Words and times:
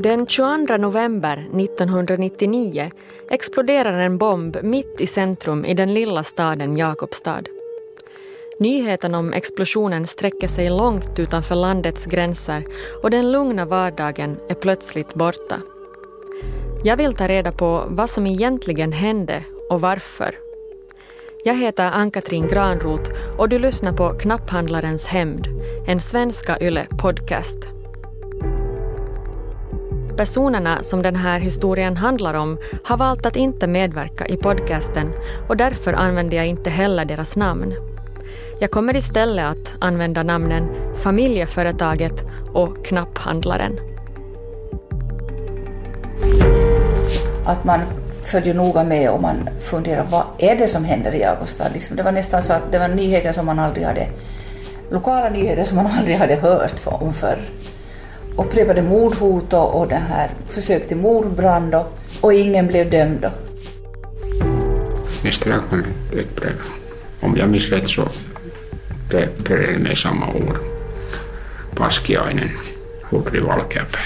Den 0.00 0.26
22 0.26 0.76
november 0.76 1.36
1999 1.36 2.90
exploderar 3.30 3.98
en 3.98 4.18
bomb 4.18 4.56
mitt 4.62 5.00
i 5.00 5.06
centrum 5.06 5.64
i 5.64 5.74
den 5.74 5.94
lilla 5.94 6.22
staden 6.22 6.76
Jakobstad. 6.76 7.42
Nyheten 8.58 9.14
om 9.14 9.32
explosionen 9.32 10.06
sträcker 10.06 10.48
sig 10.48 10.70
långt 10.70 11.18
utanför 11.18 11.54
landets 11.54 12.06
gränser 12.06 12.64
och 13.02 13.10
den 13.10 13.32
lugna 13.32 13.64
vardagen 13.64 14.38
är 14.48 14.54
plötsligt 14.54 15.14
borta. 15.14 15.60
Jag 16.84 16.96
vill 16.96 17.14
ta 17.14 17.28
reda 17.28 17.52
på 17.52 17.84
vad 17.88 18.10
som 18.10 18.26
egentligen 18.26 18.92
hände 18.92 19.44
och 19.70 19.80
varför. 19.80 20.34
Jag 21.44 21.54
heter 21.54 21.84
Ann-Katrin 21.84 22.48
Granroth 22.48 23.10
och 23.38 23.48
du 23.48 23.58
lyssnar 23.58 23.92
på 23.92 24.08
Knapphandlarens 24.08 25.06
hämnd, 25.06 25.48
en 25.86 26.00
svenska 26.00 26.58
Yle 26.60 26.86
podcast. 27.02 27.77
Personerna 30.18 30.82
som 30.82 31.02
den 31.02 31.16
här 31.16 31.40
historien 31.40 31.96
handlar 31.96 32.34
om 32.34 32.58
har 32.84 32.96
valt 32.96 33.26
att 33.26 33.36
inte 33.36 33.66
medverka 33.66 34.26
i 34.26 34.36
podcasten 34.36 35.12
och 35.48 35.56
därför 35.56 35.92
använder 35.92 36.36
jag 36.36 36.46
inte 36.46 36.70
heller 36.70 37.04
deras 37.04 37.36
namn. 37.36 37.74
Jag 38.60 38.70
kommer 38.70 38.96
istället 38.96 39.46
att 39.46 39.72
använda 39.80 40.22
namnen 40.22 40.68
Familjeföretaget 41.02 42.24
och 42.52 42.84
Knapphandlaren. 42.84 43.80
Att 47.44 47.64
man 47.64 47.80
följer 48.22 48.54
noga 48.54 48.84
med 48.84 49.10
och 49.10 49.22
man 49.22 49.48
funderar 49.60 50.06
vad 50.10 50.24
är 50.38 50.56
det 50.56 50.68
som 50.68 50.84
händer 50.84 51.14
i 51.14 51.24
Augusta? 51.24 51.64
Liksom, 51.74 51.96
det 51.96 52.02
var 52.02 52.12
nästan 52.12 52.42
så 52.42 52.52
att 52.52 52.72
det 52.72 52.78
var 52.78 52.88
nyheter 52.88 53.32
som 53.32 53.46
man 53.46 53.58
aldrig 53.58 53.86
hade, 53.86 54.06
lokala 54.90 55.28
nyheter 55.28 55.64
som 55.64 55.76
man 55.76 55.86
aldrig 55.86 56.16
hade 56.16 56.34
hört 56.34 56.80
om 56.84 57.14
förr. 57.14 57.38
Upprepade 58.38 58.82
mordhot 58.82 59.52
och, 59.52 59.80
och 59.80 59.88
det 59.88 60.02
här 60.08 60.30
försök 60.46 60.88
till 60.88 60.96
mordbrand 60.96 61.74
och, 61.74 61.98
och 62.20 62.34
ingen 62.34 62.66
blev 62.66 62.90
dömd. 62.90 63.26
Nästa 65.24 65.50
dag 65.50 65.60
kom 65.70 65.84
ett 66.12 66.36
brev. 66.36 66.52
Om 67.20 67.36
jag 67.36 67.48
minns 67.48 67.68
rätt 67.68 67.88
så 67.88 68.08
blev 69.08 69.28
det 69.38 69.78
med 69.78 69.98
samma 69.98 70.26
ord. 70.26 70.58
Paskiainen, 71.74 72.50
Hurri 73.10 73.40
Valkeapää. 73.40 74.00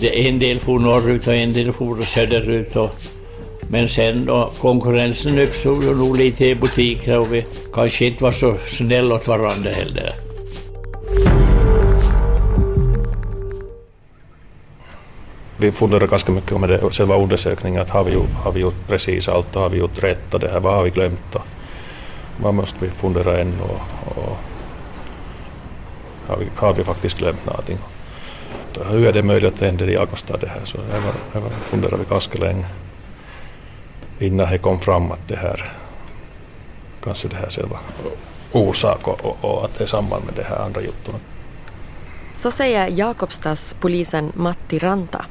En 0.00 0.38
del 0.38 0.60
for 0.60 0.78
norrut 0.78 1.26
och 1.26 1.34
en 1.34 1.52
del 1.52 1.72
for 1.72 2.02
söderut. 2.02 2.76
Och, 2.76 2.90
men 3.70 3.88
sen 3.88 4.24
då 4.24 4.52
konkurrensen 4.60 5.38
uppstod 5.38 5.84
ju 5.84 5.94
nog 5.94 6.16
lite 6.16 6.44
i 6.44 6.54
butiker 6.54 7.18
och 7.18 7.34
vi 7.34 7.46
kanske 7.72 8.06
inte 8.06 8.24
var 8.24 8.32
så 8.32 8.56
snälla 8.66 9.14
åt 9.14 9.26
varandra 9.26 9.70
heller. 9.70 10.27
Vi 15.60 15.72
funderar 15.72 16.06
ganska 16.06 16.32
mycket 16.32 16.52
om 16.52 16.62
det, 16.62 16.90
själva 16.90 17.16
undersökningen, 17.16 17.82
att 17.82 17.90
har 17.90 18.04
vi, 18.04 18.12
gjort, 18.12 18.30
har 18.44 18.52
vi 18.52 18.60
gjort 18.60 18.86
precis 18.86 19.28
allt 19.28 19.56
och 19.56 19.62
har 19.62 19.68
vi 19.68 19.78
gjort 19.78 20.02
rätt 20.02 20.34
och 20.34 20.40
det 20.40 20.48
här, 20.48 20.60
vad 20.60 20.74
har 20.74 20.82
vi 20.84 20.90
glömt 20.90 21.34
och 21.34 21.42
vad 22.40 22.54
måste 22.54 22.84
vi 22.84 22.90
fundera 22.90 23.40
ännu? 23.40 23.62
och, 23.62 24.16
och 24.16 24.36
har, 26.26 26.36
vi, 26.36 26.46
har 26.56 26.74
vi 26.74 26.84
faktiskt 26.84 27.18
glömt 27.18 27.46
någonting? 27.46 27.78
Hur 28.90 29.06
är 29.06 29.12
det 29.12 29.22
möjligt 29.22 29.52
att 29.52 29.58
det 29.58 29.66
händer 29.66 29.90
i 29.90 29.94
Jakobstad 29.94 30.36
det 30.36 30.48
här? 30.48 30.60
Så 30.64 30.78
det 31.32 31.40
funderade 31.50 31.96
vi 31.96 32.04
ganska 32.10 32.38
länge 32.38 32.66
innan 34.18 34.50
det 34.50 34.58
kom 34.58 34.80
fram 34.80 35.12
att 35.12 35.28
det 35.28 35.36
här 35.36 35.72
kanske 37.04 37.28
det 37.28 37.36
här 37.36 37.48
själva 37.48 37.78
orsak 38.52 39.08
och, 39.08 39.24
och, 39.24 39.36
och 39.40 39.64
att 39.64 39.78
det 39.78 39.84
är 39.84 39.88
samband 39.88 40.24
med 40.24 40.34
det 40.34 40.42
här 40.42 40.64
andra 40.64 40.80
juttorna. 40.80 41.18
Så 42.34 42.50
säger 42.50 42.86
Jakobstadspolisen 42.86 44.32
Matti 44.34 44.78
Ranta. 44.78 45.24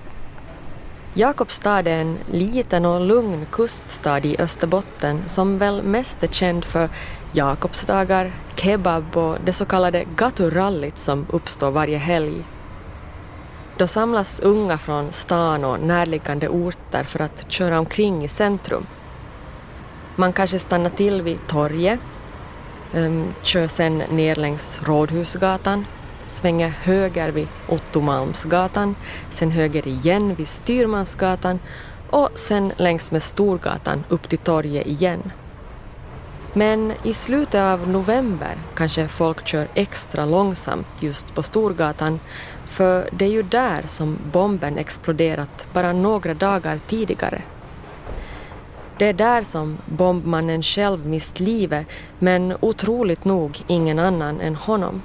Jakobstad 1.17 1.87
är 1.87 2.01
en 2.01 2.17
liten 2.31 2.85
och 2.85 3.01
lugn 3.01 3.45
kuststad 3.51 4.19
i 4.19 4.35
Österbotten 4.39 5.23
som 5.25 5.57
väl 5.57 5.83
mest 5.83 6.23
är 6.23 6.27
känd 6.27 6.65
för 6.65 6.89
Jakobsdagar, 7.31 8.31
kebab 8.55 9.17
och 9.17 9.37
det 9.45 9.53
så 9.53 9.65
kallade 9.65 10.05
gaturallyt 10.15 10.97
som 10.97 11.25
uppstår 11.29 11.71
varje 11.71 11.97
helg. 11.97 12.43
Då 13.77 13.87
samlas 13.87 14.39
unga 14.39 14.77
från 14.77 15.11
stan 15.11 15.63
och 15.63 15.79
närliggande 15.79 16.47
orter 16.47 17.03
för 17.03 17.19
att 17.21 17.51
köra 17.51 17.79
omkring 17.79 18.23
i 18.23 18.27
centrum. 18.27 18.85
Man 20.15 20.33
kanske 20.33 20.59
stannar 20.59 20.89
till 20.89 21.21
vid 21.21 21.47
torget, 21.47 21.99
ehm, 22.93 23.33
kör 23.41 23.67
sen 23.67 23.97
ner 23.97 24.35
längs 24.35 24.79
Rådhusgatan 24.83 25.85
svänger 26.37 26.69
höger 26.69 27.31
vid 27.31 27.47
Ottomalmsgatan, 27.67 28.95
sen 29.29 29.51
höger 29.51 29.87
igen 29.87 30.35
vid 30.35 30.47
Styrmansgatan 30.47 31.59
och 32.09 32.29
sen 32.35 32.71
längs 32.77 33.11
med 33.11 33.23
Storgatan 33.23 34.03
upp 34.09 34.29
till 34.29 34.37
torget 34.37 34.87
igen. 34.87 35.31
Men 36.53 36.93
i 37.03 37.13
slutet 37.13 37.61
av 37.61 37.89
november 37.89 38.57
kanske 38.75 39.07
folk 39.07 39.47
kör 39.47 39.67
extra 39.73 40.25
långsamt 40.25 40.87
just 40.99 41.35
på 41.35 41.43
Storgatan 41.43 42.19
för 42.65 43.09
det 43.11 43.25
är 43.25 43.29
ju 43.29 43.43
där 43.43 43.83
som 43.85 44.17
bomben 44.31 44.77
exploderat 44.77 45.67
bara 45.73 45.93
några 45.93 46.33
dagar 46.33 46.79
tidigare. 46.87 47.41
Det 48.97 49.05
är 49.05 49.13
där 49.13 49.43
som 49.43 49.77
bombmannen 49.85 50.61
själv 50.61 51.05
mist 51.05 51.39
livet 51.39 51.87
men 52.19 52.57
otroligt 52.59 53.25
nog 53.25 53.59
ingen 53.67 53.99
annan 53.99 54.41
än 54.41 54.55
honom. 54.55 55.01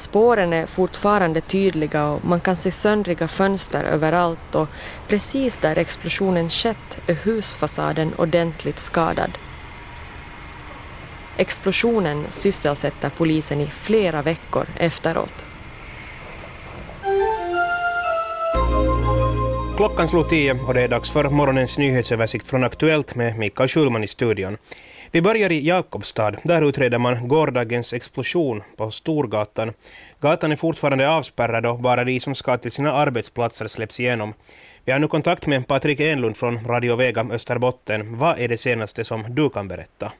Spåren 0.00 0.52
är 0.52 0.66
fortfarande 0.66 1.40
tydliga 1.40 2.06
och 2.06 2.24
man 2.24 2.40
kan 2.40 2.56
se 2.56 2.70
söndriga 2.70 3.28
fönster 3.28 3.84
överallt 3.84 4.54
och 4.54 4.68
precis 5.08 5.58
där 5.58 5.78
explosionen 5.78 6.50
skett 6.50 7.00
är 7.06 7.14
husfasaden 7.14 8.14
ordentligt 8.14 8.78
skadad. 8.78 9.30
Explosionen 11.36 12.24
sysselsätter 12.28 13.10
polisen 13.10 13.60
i 13.60 13.66
flera 13.66 14.22
veckor 14.22 14.66
efteråt. 14.76 15.44
Klockan 19.76 20.08
slog 20.08 20.28
tio 20.28 20.58
och 20.66 20.74
det 20.74 20.80
är 20.80 20.88
dags 20.88 21.10
för 21.10 21.30
morgonens 21.30 21.78
nyhetsöversikt 21.78 22.46
från 22.46 22.64
Aktuellt 22.64 23.14
med 23.14 23.38
Mikael 23.38 23.68
Schulman 23.68 24.04
i 24.04 24.08
studion. 24.08 24.56
Vi 25.12 25.22
börjar 25.22 25.52
i 25.52 25.66
Jakobstad. 25.68 26.32
Där 26.44 26.68
utreder 26.68 26.98
man 26.98 27.28
gårdagens 27.28 27.92
explosion 27.92 28.62
på 28.76 28.90
Storgatan. 28.90 29.68
Gatan 30.20 30.52
är 30.52 30.56
fortfarande 30.56 31.10
avspärrad 31.10 31.66
och 31.66 31.78
bara 31.78 32.04
de 32.04 32.20
som 32.20 32.34
ska 32.34 32.56
till 32.56 32.70
sina 32.70 32.92
arbetsplatser 32.92 33.66
släpps 33.66 34.00
igenom. 34.00 34.34
Vi 34.84 34.92
har 34.92 34.98
nu 34.98 35.08
kontakt 35.08 35.46
med 35.46 35.68
Patrik 35.68 36.00
Enlund 36.00 36.36
från 36.36 36.54
Radio 36.68 36.96
Vega 36.96 37.26
Österbotten. 37.32 38.18
Vad 38.18 38.38
är 38.38 38.48
det 38.48 38.56
senaste 38.56 39.04
som 39.04 39.24
du 39.28 39.50
kan 39.50 39.68
berätta? 39.68 40.12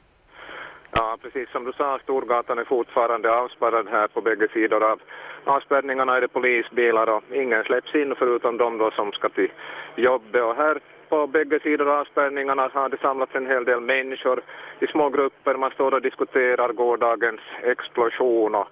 Ja, 0.91 1.17
precis 1.21 1.49
som 1.51 1.63
du 1.63 1.73
sa, 1.73 1.99
Storgatan 2.03 2.59
är 2.59 2.65
fortfarande 2.65 3.31
avspärrad 3.31 3.87
här 3.91 4.07
på 4.07 4.21
bägge 4.21 4.47
sidor 4.53 4.83
av 4.91 4.99
avspärrningarna 5.45 6.17
är 6.17 6.21
det 6.21 6.27
polisbilar 6.27 7.09
och 7.09 7.23
ingen 7.33 7.63
släpps 7.63 7.95
in 7.95 8.15
förutom 8.19 8.57
de 8.57 8.77
då 8.77 8.91
som 8.91 9.11
ska 9.11 9.29
till 9.29 9.51
jobbet. 9.95 10.43
Och 10.43 10.55
här 10.55 10.79
på 11.11 11.27
bägge 11.27 11.59
sidor 11.59 11.87
av 11.89 11.99
avspärrningarna 11.99 12.69
har 12.73 12.89
det 12.89 12.97
samlats 13.01 13.35
en 13.35 13.47
hel 13.47 13.65
del 13.65 13.81
människor 13.81 14.41
i 14.79 14.87
små 14.87 15.09
grupper. 15.09 15.55
Man 15.55 15.71
står 15.71 15.93
och 15.93 16.01
diskuterar 16.01 16.73
gårdagens 16.73 17.41
explosion. 17.63 18.55
Och, 18.55 18.67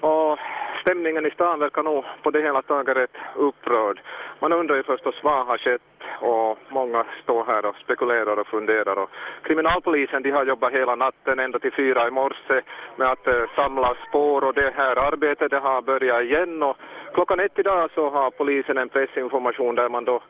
och 0.00 0.38
stämningen 0.80 1.26
i 1.26 1.30
stan 1.30 1.58
verkar 1.58 1.82
nog 1.82 2.04
på 2.22 2.30
det 2.30 2.40
hela 2.40 2.62
taget 2.62 2.96
rätt 2.96 3.16
upprörd. 3.34 4.00
Man 4.40 4.52
undrar 4.52 4.76
ju 4.76 4.82
förstås 4.82 5.14
vad 5.22 5.46
har 5.46 5.58
skett 5.58 5.82
och 6.20 6.58
många 6.68 7.04
står 7.22 7.44
här 7.44 7.66
och 7.66 7.76
spekulerar 7.76 8.36
och 8.36 8.46
funderar. 8.46 8.96
Och 8.98 9.10
kriminalpolisen 9.42 10.22
de 10.22 10.30
har 10.30 10.44
jobbat 10.44 10.72
hela 10.72 10.94
natten 10.94 11.38
ända 11.38 11.58
till 11.58 11.72
fyra 11.72 12.08
i 12.08 12.10
morse 12.10 12.60
med 12.96 13.08
att 13.10 13.26
eh, 13.26 13.44
samla 13.54 13.94
spår 14.08 14.44
och 14.44 14.54
det 14.54 14.74
här 14.76 14.96
arbetet 15.12 15.50
det 15.50 15.58
har 15.58 15.82
börjat 15.82 16.22
igen. 16.22 16.62
Och 16.62 16.76
klockan 17.14 17.40
ett 17.40 17.58
idag 17.58 17.90
så 17.94 18.10
har 18.10 18.30
polisen 18.30 18.78
en 18.78 18.88
pressinformation 18.88 19.74
där 19.74 19.88
man 19.88 20.04
då 20.04 20.22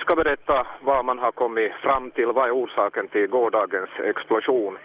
ska 0.00 0.16
berätta 0.16 0.66
vad 0.82 1.04
man 1.04 1.18
har 1.18 1.32
kommit 1.32 1.72
fram 1.72 2.10
till, 2.10 2.26
vad 2.26 2.48
är 2.48 2.54
orsaken 2.54 3.08
till 3.08 3.26
gårdagens 3.26 3.90
explosion. 4.10 4.78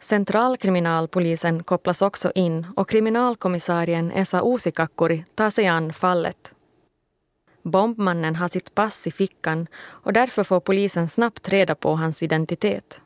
Centralkriminalpolisen 0.00 1.62
kopplas 1.62 2.02
också 2.02 2.32
in 2.34 2.66
och 2.76 2.88
kriminalkommissarien 2.88 4.12
Esa 4.12 4.40
Uusikakkuri 4.44 5.24
tar 5.34 5.50
sig 5.50 5.66
an 5.66 5.92
fallet. 5.92 6.54
Bombmannen 7.62 8.36
har 8.36 8.48
sitt 8.48 8.74
pass 8.74 9.06
i 9.06 9.10
fickan 9.10 9.66
och 10.04 10.12
därför 10.12 10.44
får 10.44 10.60
polisen 10.60 11.08
snabbt 11.08 11.48
reda 11.48 11.74
på 11.74 11.94
hans 11.94 12.22
identitet. 12.22 13.00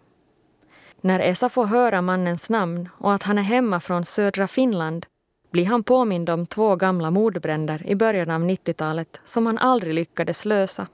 När 1.01 1.21
Esa 1.21 1.49
får 1.49 1.67
höra 1.67 2.03
mannens 2.03 2.51
namn 2.51 2.89
och 2.99 3.13
att 3.13 3.23
han 3.23 3.39
är 3.39 3.43
hemma 3.43 3.81
från 3.81 4.05
södra 4.05 4.47
Finland 4.47 5.07
blir 5.51 5.67
han 5.67 5.83
påmind 5.83 6.31
om 6.31 6.47
två 6.47 6.77
gamla 6.77 7.11
mordbränder 7.11 7.87
i 7.87 7.95
början 7.95 8.31
av 8.31 8.41
90-talet 8.41 9.21
som 9.25 9.47
han 9.47 9.59
aldrig 9.59 9.95
lyckades 9.95 10.45
lösa. 10.45 10.87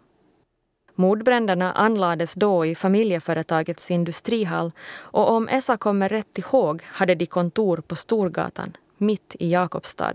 Mordbränderna 0.94 1.72
anlades 1.72 2.34
då 2.34 2.66
i 2.66 2.74
familjeföretagets 2.74 3.90
industrihall 3.90 4.72
och 4.98 5.30
om 5.30 5.48
Esa 5.48 5.76
kommer 5.76 6.08
rätt 6.08 6.38
ihåg 6.38 6.82
hade 6.86 7.14
de 7.14 7.26
kontor 7.26 7.82
på 7.86 7.96
Storgatan, 7.96 8.76
mitt 8.98 9.36
i 9.38 9.52
Jakobstad. 9.52 10.14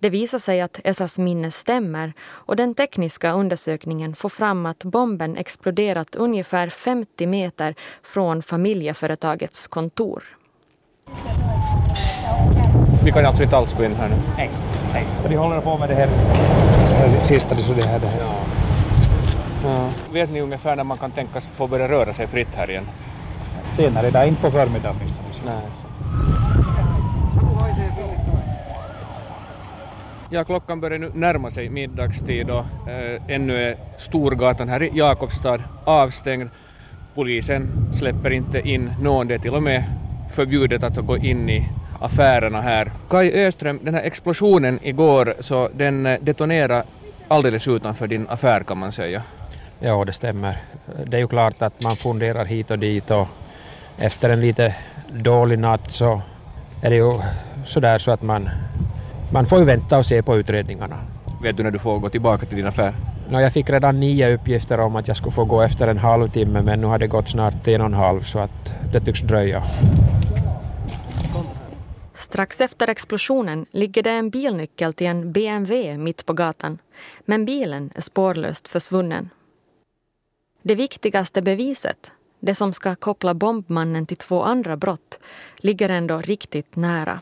Det 0.00 0.10
visar 0.10 0.38
sig 0.38 0.60
att 0.60 0.80
Esas 0.84 1.18
minne 1.18 1.50
stämmer 1.50 2.12
och 2.20 2.56
den 2.56 2.74
tekniska 2.74 3.32
undersökningen 3.32 4.14
får 4.14 4.28
fram 4.28 4.66
att 4.66 4.84
bomben 4.84 5.36
exploderat 5.36 6.16
ungefär 6.16 6.68
50 6.68 7.26
meter 7.26 7.74
från 8.02 8.42
familjeföretagets 8.42 9.66
kontor. 9.66 10.24
Vi 13.04 13.12
kan 13.12 13.26
alltså 13.26 13.42
inte 13.42 13.56
alls 13.56 13.72
gå 13.72 13.84
in 13.84 13.94
här 13.94 14.08
nu? 14.08 14.16
Nej, 14.36 14.50
de 15.28 15.36
håller 15.36 15.60
på 15.60 15.78
med 15.78 15.88
det 15.88 15.94
här, 15.94 16.08
sista, 17.24 17.54
det 17.54 17.86
här. 17.86 18.00
Det 18.00 18.06
här. 18.06 18.49
Ja. 19.64 19.90
Vet 20.12 20.30
ni 20.30 20.40
ungefär 20.40 20.76
när 20.76 20.84
man 20.84 20.98
kan 20.98 21.10
tänkas 21.10 21.46
få 21.46 21.66
börja 21.66 21.88
röra 21.88 22.12
sig 22.12 22.26
fritt 22.26 22.54
här 22.54 22.70
igen? 22.70 22.84
Senare 23.70 24.08
idag, 24.08 24.28
inte 24.28 24.42
på 24.42 24.50
förmiddagen 24.50 24.96
Nej. 25.46 25.62
Ja, 30.32 30.44
klockan 30.44 30.80
börjar 30.80 30.98
nu 30.98 31.10
närma 31.14 31.50
sig 31.50 31.68
middagstid 31.68 32.50
och 32.50 32.64
äh, 32.88 33.22
ännu 33.28 33.62
är 33.62 33.76
Storgatan 33.96 34.68
här 34.68 34.82
i 34.82 34.90
Jakobstad 34.94 35.62
avstängd. 35.84 36.48
Polisen 37.14 37.68
släpper 37.92 38.30
inte 38.30 38.60
in 38.68 38.92
någon, 39.02 39.28
det 39.28 39.34
är 39.34 39.38
till 39.38 39.54
och 39.54 39.62
med 39.62 39.84
förbjudet 40.32 40.84
att 40.84 40.96
gå 40.96 41.16
in 41.16 41.50
i 41.50 41.68
affärerna 42.00 42.60
här. 42.60 42.90
Kai 43.08 43.46
Öström, 43.46 43.78
den 43.82 43.94
här 43.94 44.02
explosionen 44.02 44.78
igår, 44.82 45.34
så 45.40 45.68
den 45.74 46.06
eh, 46.06 46.18
detonerade 46.20 46.84
alldeles 47.28 47.68
utanför 47.68 48.06
din 48.06 48.26
affär 48.28 48.60
kan 48.60 48.78
man 48.78 48.92
säga. 48.92 49.22
Ja, 49.82 50.04
det 50.04 50.12
stämmer. 50.12 50.56
Det 51.06 51.16
är 51.16 51.20
ju 51.20 51.28
klart 51.28 51.62
att 51.62 51.82
man 51.82 51.96
funderar 51.96 52.44
hit 52.44 52.70
och 52.70 52.78
dit 52.78 53.10
och 53.10 53.28
efter 53.98 54.30
en 54.30 54.40
lite 54.40 54.74
dålig 55.12 55.58
natt 55.58 55.92
så 55.92 56.22
är 56.82 56.90
det 56.90 56.96
ju 56.96 57.12
sådär 57.66 57.98
så 57.98 58.10
att 58.10 58.22
man, 58.22 58.48
man 59.32 59.46
får 59.46 59.58
ju 59.58 59.64
vänta 59.64 59.98
och 59.98 60.06
se 60.06 60.22
på 60.22 60.36
utredningarna. 60.36 60.98
Vet 61.42 61.56
du 61.56 61.62
när 61.62 61.70
du 61.70 61.78
får 61.78 61.98
gå 61.98 62.08
tillbaka 62.08 62.46
till 62.46 62.56
din 62.56 62.66
affär? 62.66 62.94
No, 63.30 63.40
jag 63.40 63.52
fick 63.52 63.70
redan 63.70 64.00
nio 64.00 64.34
uppgifter 64.34 64.80
om 64.80 64.96
att 64.96 65.08
jag 65.08 65.16
skulle 65.16 65.32
få 65.32 65.44
gå 65.44 65.62
efter 65.62 65.88
en 65.88 65.98
halvtimme 65.98 66.62
men 66.62 66.80
nu 66.80 66.86
har 66.86 66.98
det 66.98 67.06
gått 67.06 67.28
snart 67.28 67.68
en 67.68 67.80
och 67.80 67.86
en 67.86 67.94
halv 67.94 68.22
så 68.22 68.38
att 68.38 68.74
det 68.92 69.00
tycks 69.00 69.20
dröja. 69.20 69.62
Strax 72.14 72.60
efter 72.60 72.90
explosionen 72.90 73.66
ligger 73.70 74.02
det 74.02 74.10
en 74.10 74.30
bilnyckel 74.30 74.92
till 74.92 75.06
en 75.06 75.32
BMW 75.32 75.98
mitt 75.98 76.26
på 76.26 76.32
gatan. 76.32 76.78
Men 77.24 77.44
bilen 77.44 77.90
är 77.94 78.00
spårlöst 78.00 78.68
försvunnen. 78.68 79.30
Det 80.62 80.74
viktigaste 80.74 81.42
beviset, 81.42 82.12
det 82.40 82.54
som 82.54 82.72
ska 82.72 82.94
koppla 82.94 83.34
bombmannen 83.34 84.06
till 84.06 84.16
två 84.16 84.42
andra 84.42 84.76
brott, 84.76 85.18
ligger 85.56 85.88
ändå 85.88 86.20
riktigt 86.20 86.76
nära. 86.76 87.20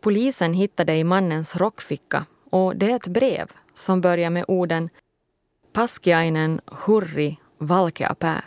Polisen 0.00 0.54
hittade 0.54 0.96
i 0.96 1.04
mannens 1.04 1.56
rockficka 1.56 2.26
och 2.50 2.76
det 2.76 2.90
är 2.90 2.96
ett 2.96 3.06
brev 3.06 3.50
som 3.74 4.00
börjar 4.00 4.30
med 4.30 4.44
orden 4.48 4.90
Paskiainen 5.72 6.60
hurri 6.66 7.38
valkeapää. 7.58 8.42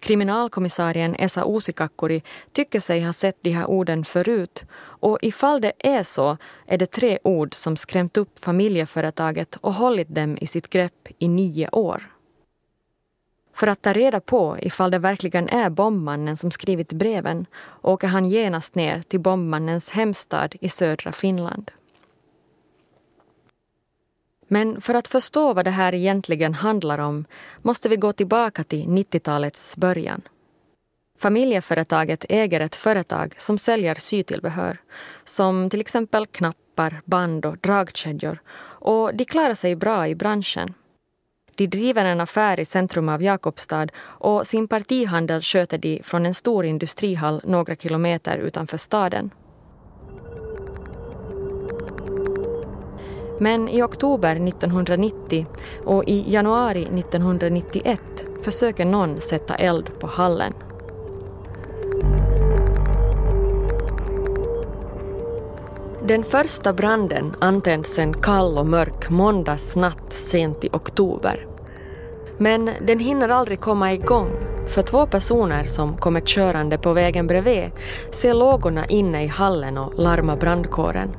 Kriminalkommissarien 0.00 1.14
Esa 1.18 1.44
Uusikakkuri 1.44 2.22
tycker 2.52 2.80
sig 2.80 3.04
ha 3.04 3.12
sett 3.12 3.42
de 3.42 3.50
här 3.50 3.66
orden 3.66 4.04
förut 4.04 4.64
och 5.00 5.18
ifall 5.22 5.60
det 5.60 5.72
är 5.78 6.02
så 6.02 6.36
är 6.66 6.78
det 6.78 6.86
tre 6.86 7.18
ord 7.24 7.54
som 7.54 7.76
skrämt 7.76 8.16
upp 8.16 8.38
familjeföretaget 8.38 9.56
och 9.60 9.74
hållit 9.74 10.14
dem 10.14 10.38
i 10.40 10.46
sitt 10.46 10.70
grepp 10.70 11.08
i 11.18 11.28
nio 11.28 11.68
år. 11.68 12.19
För 13.52 13.66
att 13.66 13.82
ta 13.82 13.92
reda 13.92 14.20
på 14.20 14.58
ifall 14.62 14.90
det 14.90 14.98
verkligen 14.98 15.48
är 15.48 15.70
bombmannen 15.70 16.36
som 16.36 16.50
skrivit 16.50 16.92
breven 16.92 17.46
åker 17.82 18.08
han 18.08 18.28
genast 18.28 18.74
ner 18.74 19.02
till 19.02 19.20
bombmannens 19.20 19.90
hemstad 19.90 20.54
i 20.60 20.68
södra 20.68 21.12
Finland. 21.12 21.70
Men 24.48 24.80
för 24.80 24.94
att 24.94 25.08
förstå 25.08 25.52
vad 25.52 25.64
det 25.64 25.70
här 25.70 25.94
egentligen 25.94 26.54
handlar 26.54 26.98
om 26.98 27.24
måste 27.62 27.88
vi 27.88 27.96
gå 27.96 28.12
tillbaka 28.12 28.64
till 28.64 28.86
90-talets 28.86 29.76
början. 29.76 30.22
Familjeföretaget 31.18 32.24
äger 32.28 32.60
ett 32.60 32.76
företag 32.76 33.34
som 33.38 33.58
säljer 33.58 33.94
sytillbehör 33.94 34.78
som 35.24 35.70
till 35.70 35.80
exempel 35.80 36.26
knappar, 36.26 37.00
band 37.04 37.46
och 37.46 37.58
dragkedjor 37.58 38.38
och 38.80 39.14
de 39.14 39.24
klarar 39.24 39.54
sig 39.54 39.76
bra 39.76 40.08
i 40.08 40.14
branschen. 40.14 40.74
De 41.54 41.66
driver 41.66 42.04
en 42.04 42.20
affär 42.20 42.60
i 42.60 42.64
centrum 42.64 43.08
av 43.08 43.22
Jakobstad 43.22 43.86
och 43.98 44.46
sin 44.46 44.68
partihandel 44.68 45.42
sköter 45.42 45.78
de 45.78 46.00
från 46.04 46.26
en 46.26 46.34
stor 46.34 46.64
industrihall 46.64 47.40
några 47.44 47.76
kilometer 47.76 48.38
utanför 48.38 48.76
staden. 48.76 49.30
Men 53.40 53.68
i 53.68 53.82
oktober 53.82 54.48
1990 54.48 55.46
och 55.84 56.04
i 56.04 56.24
januari 56.32 56.82
1991 56.82 58.00
försöker 58.42 58.84
någon 58.84 59.20
sätta 59.20 59.54
eld 59.54 60.00
på 60.00 60.06
hallen. 60.06 60.52
Den 66.10 66.24
första 66.24 66.72
branden 66.72 67.34
antänds 67.40 67.98
en 67.98 68.14
kall 68.14 68.58
och 68.58 68.66
mörk 68.66 69.10
måndagsnatt 69.10 70.12
sent 70.12 70.64
i 70.64 70.68
oktober. 70.72 71.46
Men 72.38 72.70
den 72.80 72.98
hinner 72.98 73.28
aldrig 73.28 73.60
komma 73.60 73.92
igång 73.92 74.30
för 74.66 74.82
två 74.82 75.06
personer 75.06 75.64
som 75.64 75.96
kommer 75.96 76.20
körande 76.20 76.78
på 76.78 76.92
vägen 76.92 77.26
bredvid 77.26 77.70
ser 78.10 78.34
lågorna 78.34 78.86
inne 78.86 79.24
i 79.24 79.26
hallen 79.26 79.78
och 79.78 79.92
larmar 79.98 80.36
brandkåren. 80.36 81.10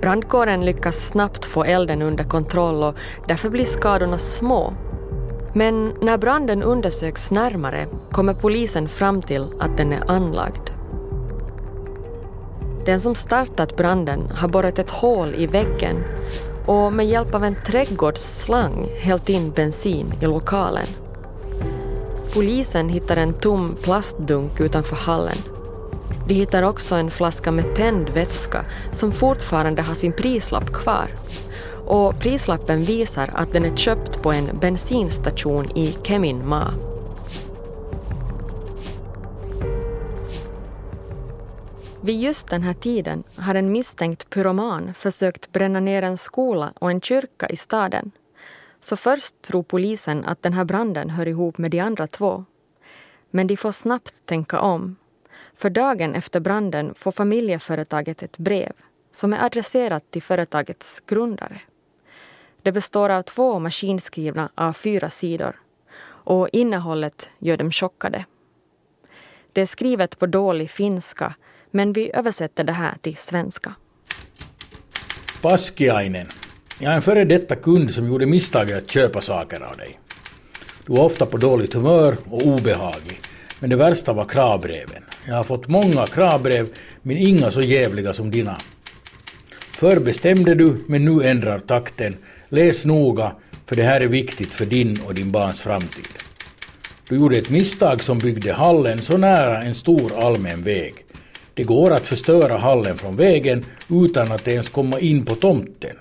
Brandkåren 0.00 0.64
lyckas 0.64 1.08
snabbt 1.08 1.44
få 1.44 1.64
elden 1.64 2.02
under 2.02 2.24
kontroll 2.24 2.82
och 2.82 2.94
därför 3.28 3.48
blir 3.48 3.64
skadorna 3.64 4.18
små. 4.18 4.74
Men 5.54 5.92
när 6.00 6.18
branden 6.18 6.62
undersöks 6.62 7.30
närmare 7.30 7.86
kommer 8.10 8.34
polisen 8.34 8.88
fram 8.88 9.22
till 9.22 9.46
att 9.58 9.76
den 9.76 9.92
är 9.92 10.10
anlagd. 10.10 10.79
Den 12.86 13.00
som 13.00 13.14
startat 13.14 13.76
branden 13.76 14.30
har 14.34 14.48
borrat 14.48 14.78
ett 14.78 14.90
hål 14.90 15.34
i 15.34 15.46
väggen 15.46 16.04
och 16.66 16.92
med 16.92 17.06
hjälp 17.06 17.34
av 17.34 17.44
en 17.44 17.56
trädgårdsslang 17.66 18.88
hällt 19.00 19.28
in 19.28 19.50
bensin 19.50 20.14
i 20.20 20.24
lokalen. 20.24 20.86
Polisen 22.34 22.88
hittar 22.88 23.16
en 23.16 23.32
tom 23.32 23.76
plastdunk 23.82 24.60
utanför 24.60 24.96
hallen 24.96 25.36
de 26.30 26.34
hittar 26.34 26.62
också 26.62 26.94
en 26.94 27.10
flaska 27.10 27.52
med 27.52 27.74
tänd 27.74 28.08
vätska 28.08 28.64
som 28.92 29.12
fortfarande 29.12 29.82
har 29.82 29.94
sin 29.94 30.12
prislapp 30.12 30.72
kvar. 30.72 31.06
Och 31.86 32.18
prislappen 32.20 32.84
visar 32.84 33.30
att 33.34 33.52
den 33.52 33.64
är 33.64 33.76
köpt 33.76 34.22
på 34.22 34.32
en 34.32 34.58
bensinstation 34.60 35.76
i 35.76 35.96
Keminmaa. 36.02 36.74
Vid 42.02 42.20
just 42.20 42.48
den 42.48 42.62
här 42.62 42.74
tiden 42.74 43.24
har 43.36 43.54
en 43.54 43.72
misstänkt 43.72 44.30
pyroman 44.30 44.94
försökt 44.94 45.52
bränna 45.52 45.80
ner 45.80 46.02
en 46.02 46.16
skola 46.16 46.72
och 46.78 46.90
en 46.90 47.00
kyrka 47.00 47.48
i 47.48 47.56
staden. 47.56 48.10
Så 48.80 48.96
först 48.96 49.42
tror 49.42 49.62
polisen 49.62 50.24
att 50.24 50.42
den 50.42 50.52
här 50.52 50.64
branden 50.64 51.10
hör 51.10 51.28
ihop 51.28 51.58
med 51.58 51.70
de 51.70 51.80
andra 51.80 52.06
två. 52.06 52.44
Men 53.30 53.46
de 53.46 53.56
får 53.56 53.72
snabbt 53.72 54.26
tänka 54.26 54.60
om 54.60 54.96
för 55.54 55.70
dagen 55.70 56.14
efter 56.14 56.40
branden 56.40 56.94
får 56.94 57.12
familjeföretaget 57.12 58.22
ett 58.22 58.38
brev 58.38 58.72
som 59.10 59.32
är 59.32 59.44
adresserat 59.44 60.10
till 60.10 60.22
företagets 60.22 61.00
grundare. 61.06 61.60
Det 62.62 62.72
består 62.72 63.08
av 63.08 63.22
två 63.22 63.58
maskinskrivna 63.58 64.50
av 64.54 64.72
fyra 64.72 65.10
sidor 65.10 65.60
och 66.04 66.48
innehållet 66.52 67.28
gör 67.38 67.56
dem 67.56 67.70
chockade. 67.70 68.24
Det 69.52 69.60
är 69.60 69.66
skrivet 69.66 70.18
på 70.18 70.26
dålig 70.26 70.70
finska 70.70 71.34
men 71.70 71.92
vi 71.92 72.10
översätter 72.14 72.64
det 72.64 72.72
här 72.72 72.94
till 73.00 73.16
svenska. 73.16 73.74
Paskiainen. 75.40 76.26
Jag 76.78 76.92
är 76.92 76.96
en 76.96 77.02
före 77.02 77.24
detta 77.24 77.56
kund 77.56 77.90
som 77.90 78.06
gjorde 78.08 78.26
misstaget 78.26 78.78
att 78.78 78.90
köpa 78.90 79.20
saker 79.20 79.60
av 79.60 79.76
dig. 79.76 79.98
Du 80.86 80.92
var 80.92 81.04
ofta 81.04 81.26
på 81.26 81.36
dåligt 81.36 81.74
humör 81.74 82.16
och 82.30 82.42
obehaglig. 82.42 83.20
Men 83.60 83.70
det 83.70 83.76
värsta 83.76 84.12
var 84.12 84.24
kravbreven. 84.24 85.02
Jag 85.26 85.34
har 85.34 85.44
fått 85.44 85.68
många 85.68 86.06
kravbrev, 86.06 86.68
men 87.02 87.16
inga 87.16 87.50
så 87.50 87.60
jävliga 87.60 88.14
som 88.14 88.30
dina. 88.30 88.56
Förr 89.50 89.98
bestämde 89.98 90.54
du, 90.54 90.84
men 90.86 91.04
nu 91.04 91.28
ändrar 91.28 91.58
takten. 91.58 92.16
Läs 92.48 92.84
noga, 92.84 93.32
för 93.66 93.76
det 93.76 93.82
här 93.82 94.00
är 94.00 94.06
viktigt 94.06 94.48
för 94.48 94.66
din 94.66 95.00
och 95.06 95.14
din 95.14 95.30
barns 95.30 95.60
framtid. 95.60 96.08
Du 97.08 97.16
gjorde 97.16 97.38
ett 97.38 97.50
misstag 97.50 98.02
som 98.02 98.18
byggde 98.18 98.52
hallen 98.52 99.02
så 99.02 99.16
nära 99.16 99.62
en 99.62 99.74
stor 99.74 100.24
allmän 100.24 100.62
väg. 100.62 100.94
Det 101.54 101.64
går 101.64 101.90
att 101.90 102.06
förstöra 102.06 102.56
hallen 102.56 102.98
från 102.98 103.16
vägen 103.16 103.64
utan 103.88 104.32
att 104.32 104.48
ens 104.48 104.68
komma 104.68 104.98
in 104.98 105.24
på 105.24 105.34
tomten. 105.34 105.96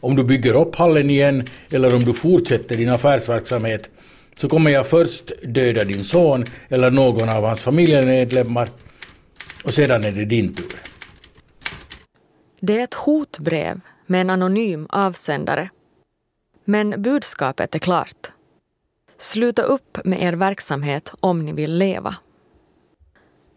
Om 0.00 0.16
du 0.16 0.24
bygger 0.24 0.56
upp 0.56 0.74
hallen 0.74 1.10
igen 1.10 1.44
eller 1.70 1.94
om 1.94 2.04
du 2.04 2.14
fortsätter 2.14 2.76
din 2.76 2.88
affärsverksamhet 2.88 3.90
så 4.34 4.48
kommer 4.48 4.70
jag 4.70 4.86
först 4.86 5.32
döda 5.42 5.84
din 5.84 6.04
son 6.04 6.44
eller 6.68 6.90
någon 6.90 7.28
av 7.28 7.44
hans 7.44 7.60
familjemedlemmar 7.60 8.70
och 9.64 9.74
sedan 9.74 10.04
är 10.04 10.10
det 10.10 10.24
din 10.24 10.54
tur. 10.54 10.80
Det 12.60 12.78
är 12.78 12.84
ett 12.84 12.94
hotbrev 12.94 13.80
med 14.06 14.20
en 14.20 14.30
anonym 14.30 14.86
avsändare. 14.90 15.70
Men 16.64 17.02
budskapet 17.02 17.74
är 17.74 17.78
klart. 17.78 18.32
Sluta 19.18 19.62
upp 19.62 19.98
med 20.04 20.22
er 20.22 20.32
verksamhet 20.32 21.14
om 21.20 21.44
ni 21.44 21.52
vill 21.52 21.78
leva. 21.78 22.14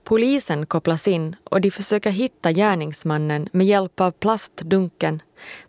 Polisen 0.09 0.65
kopplas 0.65 1.07
in 1.07 1.35
och 1.43 1.61
de 1.61 1.71
försöker 1.71 2.11
hitta 2.11 2.51
gärningsmannen 2.51 3.49
med 3.51 3.67
hjälp 3.67 4.01
av 4.01 4.11
plastdunken, 4.11 5.21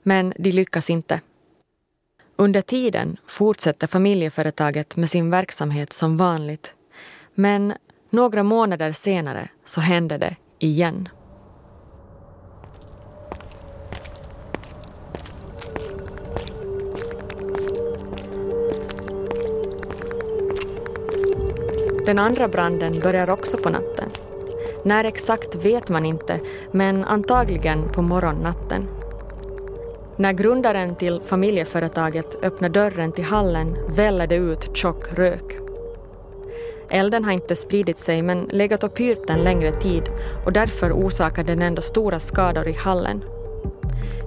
men 0.02 0.32
de 0.38 0.52
lyckas 0.52 0.90
inte. 0.90 1.20
Under 2.36 2.60
tiden 2.60 3.16
fortsätter 3.26 3.86
familjeföretaget 3.86 4.96
med 4.96 5.10
sin 5.10 5.30
verksamhet 5.30 5.92
som 5.92 6.16
vanligt. 6.16 6.74
Men 7.34 7.74
några 8.10 8.42
månader 8.42 8.92
senare 8.92 9.48
så 9.64 9.80
händer 9.80 10.18
det 10.18 10.36
igen. 10.58 11.08
Den 22.06 22.18
andra 22.18 22.48
branden 22.48 23.00
börjar 23.00 23.30
också 23.30 23.58
på 23.58 23.70
natten. 23.70 24.09
När 24.82 25.04
exakt 25.04 25.54
vet 25.54 25.88
man 25.88 26.06
inte, 26.06 26.40
men 26.72 27.04
antagligen 27.04 27.88
på 27.88 28.02
morgonnatten. 28.02 28.88
När 30.16 30.32
grundaren 30.32 30.96
till 30.96 31.20
familjeföretaget 31.24 32.36
öppnar 32.42 32.68
dörren 32.68 33.12
till 33.12 33.24
hallen 33.24 33.76
väller 33.88 34.26
det 34.26 34.36
ut 34.36 34.76
tjock 34.76 35.12
rök. 35.12 35.56
Elden 36.90 37.24
har 37.24 37.32
inte 37.32 37.56
spridit 37.56 37.98
sig 37.98 38.22
men 38.22 38.42
legat 38.42 38.84
och 38.84 38.94
pyrt 38.94 39.30
en 39.30 39.44
längre 39.44 39.72
tid 39.72 40.02
och 40.46 40.52
därför 40.52 40.92
orsakar 40.92 41.44
den 41.44 41.62
ändå 41.62 41.82
stora 41.82 42.20
skador 42.20 42.68
i 42.68 42.72
hallen. 42.72 43.24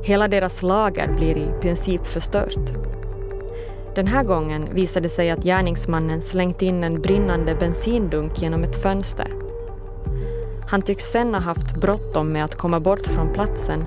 Hela 0.03 0.27
deras 0.27 0.62
lager 0.62 1.07
blir 1.07 1.38
i 1.38 1.48
princip 1.62 2.07
förstört. 2.07 2.74
Den 3.95 4.07
här 4.07 4.24
gången 4.24 4.67
visade 4.72 5.05
det 5.05 5.10
sig 5.10 5.31
att 5.31 5.43
gärningsmannen 5.43 6.22
slängt 6.22 6.62
in 6.62 6.83
en 6.83 7.01
brinnande 7.01 7.55
bensindunk 7.55 8.41
genom 8.41 8.63
ett 8.63 8.81
fönster. 8.83 9.43
Han 10.74 10.82
tycks 10.82 11.03
sen 11.03 11.34
ha 11.34 11.42
haft 11.42 11.75
bråttom 11.82 12.32
med 12.32 12.44
att 12.44 12.56
komma 12.56 12.80
bort 12.80 13.08
från 13.08 13.34
platsen 13.34 13.86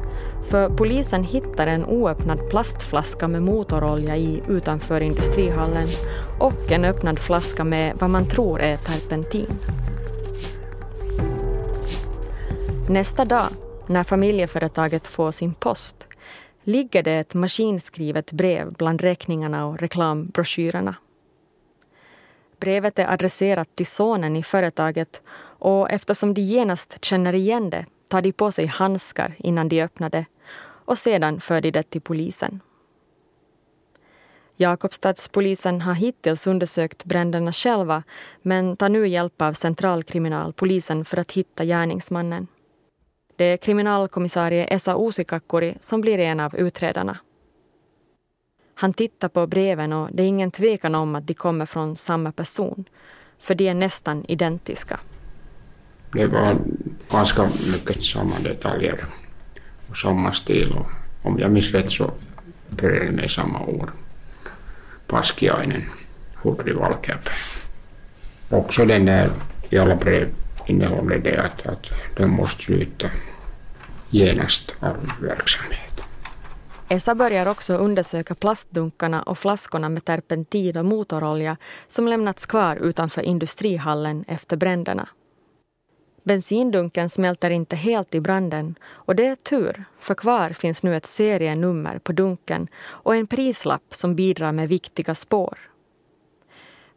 för 0.51 0.69
polisen 0.69 1.25
hittar 1.25 1.67
en 1.67 1.85
oöppnad 1.85 2.51
plastflaska 2.51 3.29
med 3.29 3.43
motorolja 3.43 4.17
i 4.17 4.43
utanför 4.49 5.01
industrihallen 5.01 5.89
och 6.41 6.73
en 6.73 6.85
öppnad 6.85 7.19
flaska 7.19 7.65
med 7.65 7.97
vad 8.01 8.11
man 8.11 8.29
tror 8.29 8.61
är 8.61 8.77
terpentin. 8.77 9.59
Nästa 12.89 13.25
dag, 13.25 13.49
när 13.87 14.05
familjeföretaget 14.05 15.07
får 15.07 15.31
sin 15.31 15.55
post, 15.55 16.07
ligger 16.63 17.03
det 17.03 17.19
ett 17.19 17.35
maskinskrivet 17.35 18.33
brev 18.33 18.73
bland 18.73 19.01
räkningarna 19.01 19.67
och 19.67 19.79
reklambroschyrerna. 19.79 20.95
Brevet 22.61 22.99
är 22.99 23.13
adresserat 23.13 23.69
till 23.75 23.87
sonen 23.87 24.37
i 24.37 24.43
företaget 24.43 25.23
och 25.67 25.91
eftersom 25.91 26.35
de 26.35 26.41
genast 26.41 27.05
känner 27.05 27.33
igen 27.35 27.71
det 27.71 27.87
tar 28.09 28.23
de 28.23 28.33
på 28.33 28.53
sig 28.53 28.67
handskar 28.67 29.35
innan 29.39 29.69
de 29.69 29.83
öppnar 29.83 30.11
det 30.11 30.27
och 30.61 30.99
sedan 30.99 31.41
för 31.41 31.61
de 31.61 31.71
det 31.71 31.83
till 31.83 32.01
polisen. 32.01 32.61
Jakobstadspolisen 34.57 35.81
har 35.81 35.95
hittills 35.95 36.47
undersökt 36.47 37.05
bränderna 37.05 37.53
själva 37.53 38.03
men 38.43 38.77
tar 38.77 38.89
nu 38.89 39.09
hjälp 39.09 39.43
av 39.43 39.53
centralkriminalpolisen 39.53 41.05
för 41.05 41.19
att 41.19 41.33
hitta 41.33 41.65
gärningsmannen. 41.65 42.47
Det 43.37 43.45
är 43.45 43.57
kriminalkommissarie 43.57 44.65
Esa 44.65 44.95
Uusikakkuri 44.95 45.77
som 45.81 46.01
blir 46.01 46.19
en 46.19 46.41
av 46.41 46.57
utredarna. 46.57 47.19
Han 48.75 48.93
tittar 48.93 49.29
på 49.29 49.47
breven 49.47 49.93
och 49.93 50.09
det 50.13 50.23
är 50.23 50.27
ingen 50.27 50.51
tvekan 50.51 50.95
om 50.95 51.15
att 51.15 51.27
de 51.27 51.35
kommer 51.35 51.67
från 51.67 51.97
samma 51.97 52.33
person, 52.33 52.85
för 53.39 53.55
de 53.55 53.69
är 53.69 53.75
nästan 53.75 54.25
identiska. 54.29 55.01
Det 56.13 56.27
var 56.27 56.57
ganska 57.11 57.51
mycket 57.73 58.05
samma 58.05 58.39
detaljer 58.39 59.05
och 59.91 59.97
samma 59.97 60.33
stil. 60.33 60.73
Och 60.73 60.87
om 61.23 61.39
jag 61.39 61.51
minns 61.51 61.71
rätt 61.71 61.93
så 61.93 62.11
började 62.69 63.11
med 63.11 63.31
samma 63.31 63.61
år. 63.61 63.93
Paskiainen, 65.07 65.83
Hurri 66.43 66.73
Valkeapää. 66.73 67.33
Också 68.51 68.85
den 68.85 69.05
där 69.05 69.31
i 69.71 69.79
alla 69.79 69.97
brev 69.97 70.29
innehåller 70.67 71.19
det 71.19 71.37
att, 71.37 71.67
att 71.67 71.87
de 72.17 72.27
måste 72.27 72.63
sluta 72.63 73.11
genast 74.11 74.73
all 74.81 75.13
verksamhet. 75.21 75.81
Esa 76.89 77.15
börjar 77.15 77.47
också 77.47 77.77
undersöka 77.77 78.35
plastdunkarna 78.35 79.23
och 79.23 79.39
flaskorna 79.39 79.89
med 79.89 80.05
terpentin 80.05 80.77
och 80.77 80.85
motorolja 80.85 81.57
som 81.89 82.09
lämnats 82.09 82.47
kvar 82.47 82.77
utanför 82.77 83.23
industrihallen 83.23 84.25
efter 84.29 84.57
bränderna. 84.57 85.09
Bensindunken 86.27 87.09
smälter 87.09 87.51
inte 87.51 87.77
helt 87.77 88.15
i 88.15 88.21
branden 88.21 88.75
och 88.85 89.17
det 89.17 89.27
är 89.27 89.35
tur, 89.35 89.85
för 89.99 90.15
kvar 90.15 90.51
finns 90.51 90.83
nu 90.83 90.97
ett 90.97 91.07
serienummer 91.07 91.99
på 91.99 92.13
dunken 92.13 92.69
och 92.77 93.17
en 93.17 93.27
prislapp 93.27 93.95
som 93.95 94.15
bidrar 94.15 94.53
med 94.53 94.69
viktiga 94.69 95.15
spår. 95.15 95.59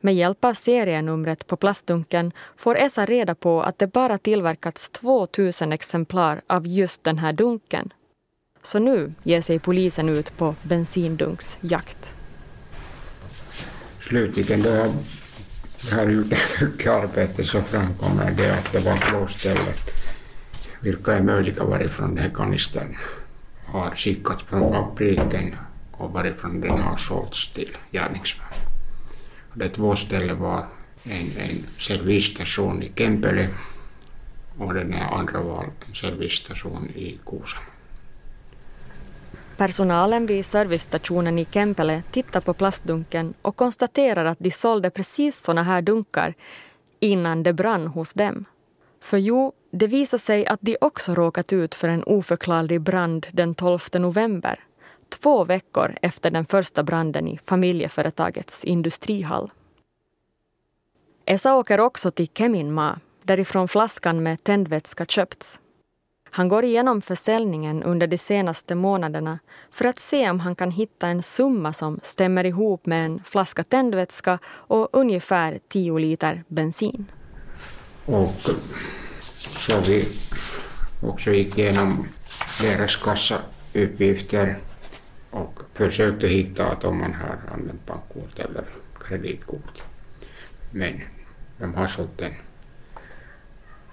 Med 0.01 0.15
hjälp 0.15 0.45
av 0.45 0.53
serienumret 0.53 1.48
på 1.48 1.57
plastdunken 1.57 2.31
får 2.57 2.77
Esa 2.77 3.05
reda 3.05 3.36
på 3.36 3.62
att 3.63 3.79
det 3.79 3.88
bara 3.88 4.17
tillverkats 4.17 4.89
2000 4.89 5.74
exemplar 5.74 6.41
av 6.48 6.67
just 6.67 7.03
den 7.03 7.17
här 7.17 7.33
dunken. 7.33 7.93
Så 8.62 8.79
nu 8.79 9.13
ger 9.24 9.41
sig 9.41 9.59
polisen 9.59 10.09
ut 10.09 10.38
på 10.38 10.55
bensindunksjakt. 10.63 12.09
Slutligen 14.01 14.62
då 14.62 14.69
jag 14.69 14.93
har 15.91 16.09
gjort 16.09 16.27
mycket 16.62 16.91
arbete 16.91 17.43
så 17.43 17.62
framkommer 17.62 18.31
det 18.31 18.53
att 18.53 18.71
det 18.71 18.79
var 18.79 18.98
två 18.98 19.27
ställen 19.27 19.74
vilka 20.79 21.13
är 21.13 21.21
möjliga 21.24 21.63
varifrån 21.63 22.15
den 22.15 22.24
här 22.24 22.31
kanistern 22.36 22.98
har 23.65 23.95
skickats 23.95 24.43
från 24.43 24.74
fabriken 24.74 25.55
och 25.91 26.12
varifrån 26.12 26.62
den 26.62 26.79
har 26.79 26.98
sålts 26.98 27.53
till 27.53 27.77
gärningsmannen. 27.91 28.53
Det 29.53 29.69
två 29.69 29.95
ställen 29.95 30.39
var 30.39 30.65
en, 31.03 31.31
en 31.38 31.63
servicestation 31.79 32.83
i 32.83 32.91
Kempele 32.95 33.48
och 34.57 34.74
den 34.74 34.93
andra 34.93 35.41
var 35.41 35.63
en 35.63 35.95
servicestation 35.95 36.89
i 36.89 37.19
Kuusamo. 37.25 37.68
Personalen 39.60 40.25
vid 40.25 40.46
servicestationen 40.46 41.39
i 41.39 41.46
Kempele 41.46 42.04
tittar 42.12 42.42
på 42.42 42.54
plastdunken 42.54 43.34
och 43.42 43.56
konstaterar 43.56 44.25
att 44.25 44.39
de 44.39 44.51
sålde 44.51 44.89
precis 44.89 45.44
såna 45.44 45.63
här 45.63 45.82
dunkar 45.82 46.34
innan 47.00 47.44
det 47.44 47.54
brann 47.54 47.88
hos 47.88 48.13
dem. 48.13 48.46
För 49.01 49.18
jo, 49.18 49.54
det 49.72 49.88
visar 49.88 50.18
sig 50.18 50.46
att 50.46 50.60
de 50.62 50.78
också 50.82 51.16
råkat 51.16 51.54
ut 51.54 51.75
för 51.75 51.88
en 51.88 52.04
oförklarlig 52.04 52.82
brand 52.82 53.28
den 53.32 53.56
12 53.56 53.80
november 53.94 54.60
två 55.10 55.44
veckor 55.46 55.96
efter 56.01 56.32
den 56.32 56.46
första 56.46 56.84
branden 56.84 57.28
i 57.28 57.39
familjeföretagets 57.46 58.63
industrihall. 58.63 59.51
Esa 61.25 61.56
åker 61.56 61.80
också 61.80 62.12
till 62.12 62.28
Keminmaa, 62.28 63.00
därifrån 63.24 63.68
flaskan 63.68 64.24
med 64.24 64.44
tändvätska 64.44 65.06
köpts. 65.06 65.60
Han 66.31 66.48
går 66.48 66.63
igenom 66.65 67.01
försäljningen 67.01 67.83
under 67.83 68.07
de 68.07 68.17
senaste 68.17 68.75
månaderna 68.75 69.39
för 69.71 69.86
att 69.86 70.00
se 70.00 70.29
om 70.29 70.39
han 70.39 70.55
kan 70.55 70.71
hitta 70.71 71.07
en 71.07 71.21
summa 71.21 71.74
som 71.74 72.00
stämmer 72.03 72.45
ihop 72.45 72.86
med 72.86 73.05
en 73.05 73.24
flaska 73.24 73.63
tändvätska 73.63 74.39
och 74.45 74.89
ungefär 74.93 75.59
10 75.67 75.98
liter 75.98 76.43
bensin. 76.48 77.05
Och 78.05 78.50
så 79.38 79.79
vi 79.88 80.07
också 81.01 81.31
gick 81.31 81.57
igenom 81.57 82.07
deras 82.62 82.95
kassauppgifter 82.95 84.57
och 85.29 85.59
försökte 85.74 86.27
hitta 86.27 86.65
att 86.65 86.83
om 86.83 87.00
man 87.00 87.13
har 87.13 87.39
använt 87.53 87.86
bankkort 87.86 88.39
eller 88.39 88.65
kreditkort. 89.00 89.81
Men 90.71 91.01
de 91.57 91.74
har 91.74 91.88
sålt 91.88 92.17
den 92.17 92.33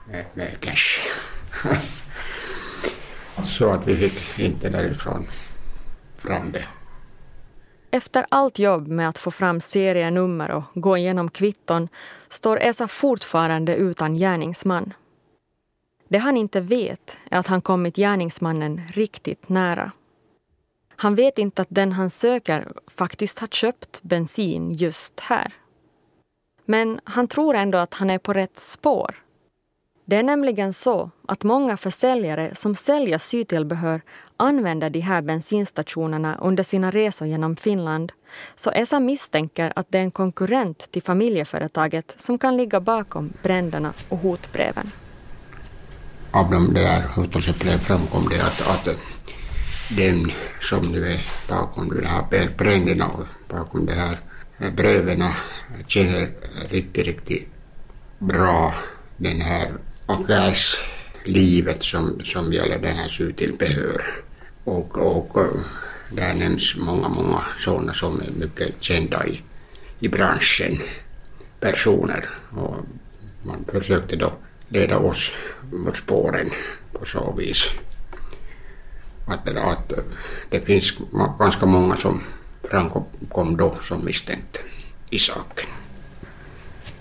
med, 0.08 0.24
med 0.34 0.60
cash. 0.60 1.00
så 3.46 3.70
att 3.70 3.86
vi 3.86 3.96
fick 3.96 4.38
inte 4.38 4.68
därifrån 4.68 5.26
fram 6.16 6.52
det. 6.52 6.64
Efter 7.90 8.26
allt 8.28 8.58
jobb 8.58 8.88
med 8.88 9.08
att 9.08 9.18
få 9.18 9.30
fram 9.30 9.60
serienummer 9.60 10.50
och 10.50 10.62
gå 10.74 10.96
igenom 10.96 11.30
kvitton 11.30 11.88
står 12.28 12.60
Esa 12.60 12.88
fortfarande 12.88 13.76
utan 13.76 14.14
gärningsman. 14.14 14.94
Det 16.08 16.18
han 16.18 16.36
inte 16.36 16.60
vet 16.60 17.16
är 17.30 17.38
att 17.38 17.46
han 17.46 17.60
kommit 17.60 17.96
gärningsmannen 17.96 18.80
riktigt 18.88 19.48
nära. 19.48 19.92
Han 20.96 21.14
vet 21.14 21.38
inte 21.38 21.62
att 21.62 21.68
den 21.70 21.92
han 21.92 22.10
söker 22.10 22.72
faktiskt 22.86 23.38
har 23.38 23.46
köpt 23.46 24.02
bensin 24.02 24.72
just 24.72 25.20
här. 25.20 25.54
Men 26.64 27.00
han 27.04 27.28
tror 27.28 27.56
ändå 27.56 27.78
att 27.78 27.94
han 27.94 28.10
är 28.10 28.18
på 28.18 28.32
rätt 28.32 28.58
spår. 28.58 29.25
Det 30.08 30.16
är 30.16 30.22
nämligen 30.22 30.72
så 30.72 31.10
att 31.28 31.44
många 31.44 31.76
försäljare 31.76 32.54
som 32.54 32.74
säljer 32.74 33.18
sytillbehör 33.18 34.00
använder 34.36 34.90
de 34.90 35.00
här 35.00 35.22
bensinstationerna 35.22 36.38
under 36.42 36.62
sina 36.62 36.90
resor 36.90 37.28
genom 37.28 37.56
Finland. 37.56 38.12
Så 38.56 38.70
Esa 38.70 39.00
misstänker 39.00 39.72
att 39.76 39.86
det 39.90 39.98
är 39.98 40.02
en 40.02 40.10
konkurrent 40.10 40.90
till 40.90 41.02
familjeföretaget 41.02 42.14
som 42.16 42.38
kan 42.38 42.56
ligga 42.56 42.80
bakom 42.80 43.32
bränderna 43.42 43.92
och 44.08 44.18
hotbreven. 44.18 44.90
Av 46.30 46.50
de 46.50 46.74
där 46.74 47.02
hotelsebreven 47.02 47.78
framkom 47.78 48.28
det 48.28 48.40
att, 48.40 48.68
att 48.68 48.96
den 49.96 50.32
som 50.60 50.92
nu 50.92 51.12
är 51.12 51.20
bakom 51.48 51.88
de 51.88 52.06
här 52.06 52.48
bränderna 52.58 53.06
och 53.06 53.26
bakom 53.48 53.86
de 53.86 53.92
här 53.92 54.16
breven 54.76 55.24
känner 55.86 56.30
riktigt, 56.68 57.06
riktigt 57.06 57.48
bra 58.18 58.74
den 59.16 59.40
här 59.40 59.72
affärslivet 60.06 61.84
som, 61.84 62.20
som 62.24 62.52
gäller 62.52 62.78
den 62.78 62.96
här 62.96 63.08
sytillbehör. 63.08 64.02
Och, 64.64 64.98
och 64.98 65.38
där 66.10 66.34
nämns 66.34 66.76
många, 66.76 67.08
många 67.08 67.42
sådana 67.58 67.92
som 67.92 68.20
är 68.20 68.30
mycket 68.30 68.82
kända 68.82 69.26
i, 69.26 69.42
i 69.98 70.08
branschen, 70.08 70.78
personer. 71.60 72.28
Och 72.50 72.76
man 73.42 73.64
försökte 73.72 74.16
då 74.16 74.32
leda 74.68 74.98
oss 74.98 75.32
mot 75.72 75.96
spåren 75.96 76.50
på 76.92 77.04
så 77.04 77.32
vis. 77.32 77.64
Att, 79.26 79.48
att 79.48 79.92
det 80.50 80.60
finns 80.60 80.92
ganska 81.38 81.66
många 81.66 81.96
som 81.96 82.22
framkom 82.70 83.56
då 83.56 83.76
som 83.82 84.04
misstänkt 84.04 84.58
i 85.10 85.18
saken. 85.18 85.66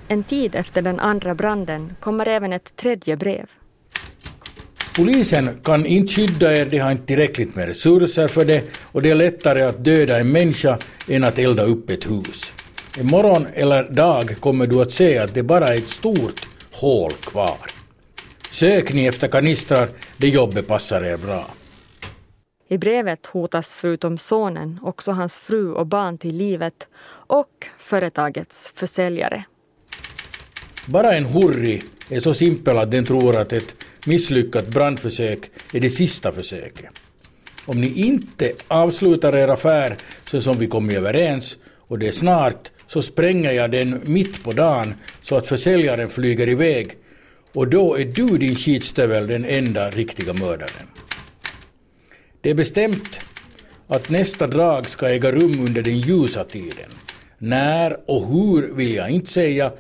En 0.08 0.24
tid 0.24 0.56
efter 0.56 0.82
den 0.82 1.00
andra 1.00 1.36
branden 1.36 1.96
kommer 2.00 2.28
även 2.28 2.54
ett 2.54 2.76
tredje 2.76 3.18
brev. 3.18 3.46
Polisen 4.96 5.60
kan 5.64 5.86
inte 5.86 6.14
skydda 6.14 6.54
er, 6.54 6.66
de 6.66 6.78
har 6.78 6.92
inte 6.92 7.06
tillräckligt 7.06 7.56
med 7.56 7.68
resurser 7.68 8.28
för 8.28 8.46
det 8.46 8.64
och 8.92 9.02
det 9.02 9.12
är 9.12 9.16
lättare 9.16 9.62
att 9.62 9.84
döda 9.84 10.20
en 10.20 10.32
människa 10.32 10.78
än 11.08 11.24
att 11.24 11.40
elda 11.40 11.64
upp 11.64 11.90
ett 11.90 12.06
hus. 12.06 12.52
Imorgon 13.00 13.48
eller 13.54 13.84
dag 13.84 14.36
kommer 14.40 14.68
du 14.68 14.82
att 14.82 14.94
se 14.94 15.18
att 15.18 15.34
det 15.34 15.44
bara 15.44 15.68
är 15.68 15.76
ett 15.76 15.90
stort 15.90 16.48
hål 16.72 17.12
kvar. 17.12 17.58
Sök 18.52 18.94
ni 18.94 19.06
efter 19.06 19.28
kanistrar, 19.28 19.88
det 20.18 20.28
jobbet 20.28 20.68
passar 20.68 21.02
er 21.02 21.18
bra. 21.18 21.46
I 22.68 22.78
brevet 22.78 23.26
hotas 23.26 23.74
förutom 23.74 24.18
sonen 24.18 24.80
också 24.84 25.12
hans 25.12 25.38
fru 25.38 25.72
och 25.72 25.88
barn 25.88 26.18
till 26.18 26.36
livet 26.38 26.88
och 27.28 27.68
företagets 27.78 28.72
försäljare. 28.76 29.46
Bara 30.86 31.14
en 31.14 31.26
hurri 31.26 31.82
är 32.10 32.20
så 32.20 32.34
simpel 32.34 32.78
att 32.78 32.92
den 32.92 33.06
tror 33.06 33.36
att 33.38 33.54
ett 33.54 33.76
misslyckat 34.06 34.68
brandförsök 34.68 35.40
är 35.74 35.80
det 35.80 35.90
sista 35.90 36.32
försöket. 36.32 36.90
Om 37.66 37.82
ni 37.82 37.94
inte 38.02 38.52
avslutar 38.68 39.36
er 39.36 39.48
affär 39.48 39.96
så 40.32 40.42
som 40.42 40.58
vi 40.60 40.68
kom 40.68 40.90
överens 40.90 41.58
och 41.88 42.00
det 42.00 42.08
är 42.08 42.12
snart 42.12 42.72
så 42.88 43.02
spränger 43.02 43.52
jag 43.52 43.72
den 43.72 44.02
mitt 44.04 44.44
på 44.44 44.52
dagen 44.52 44.94
så 45.24 45.38
att 45.38 45.48
försäljaren 45.48 46.10
flyger 46.10 46.50
iväg 46.50 46.98
och 47.54 47.68
då 47.68 47.98
är 47.98 48.06
du 48.06 48.38
din 48.38 48.56
skitstövel 48.56 49.28
den 49.28 49.46
enda 49.46 49.90
riktiga 49.90 50.34
mördaren. 50.34 50.88
Det 52.42 52.50
är 52.50 52.54
bestämt 52.54 53.20
att 53.88 54.10
nästa 54.10 54.48
drag 54.48 54.90
ska 54.90 55.10
äga 55.10 55.32
rum 55.32 55.66
under 55.66 55.82
den 55.82 56.00
ljusa 56.00 56.44
tiden. 56.44 56.92
När 57.38 58.10
och 58.10 58.28
hur 58.28 58.76
vill 58.76 58.94
jag 58.94 59.10
inte 59.10 59.32
säga. 59.32 59.72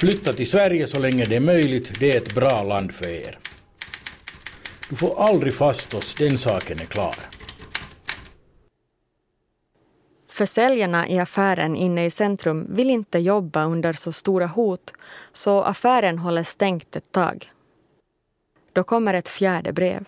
Flytta 0.00 0.32
till 0.32 0.50
Sverige 0.50 0.86
så 0.86 1.00
länge 1.00 1.24
det 1.24 1.36
är 1.36 1.40
möjligt, 1.40 2.00
det 2.00 2.12
är 2.12 2.16
ett 2.16 2.34
bra 2.34 2.62
land 2.62 2.92
för 2.92 3.08
er. 3.08 3.38
Du 4.88 4.96
får 4.96 5.22
aldrig 5.22 5.54
fast 5.54 5.94
oss, 5.94 6.14
den 6.14 6.38
saken 6.38 6.80
är 6.80 6.84
klar. 6.84 7.14
Försäljarna 10.28 11.08
i 11.08 11.18
affären 11.18 11.76
inne 11.76 12.04
i 12.06 12.10
centrum 12.10 12.66
vill 12.74 12.90
inte 12.90 13.18
jobba 13.18 13.64
under 13.64 13.92
så 13.92 14.12
stora 14.12 14.46
hot 14.46 14.92
så 15.32 15.62
affären 15.62 16.18
håller 16.18 16.42
stängt 16.42 16.96
ett 16.96 17.12
tag. 17.12 17.50
Då 18.72 18.82
kommer 18.82 19.14
ett 19.14 19.28
fjärde 19.28 19.72
brev. 19.72 20.04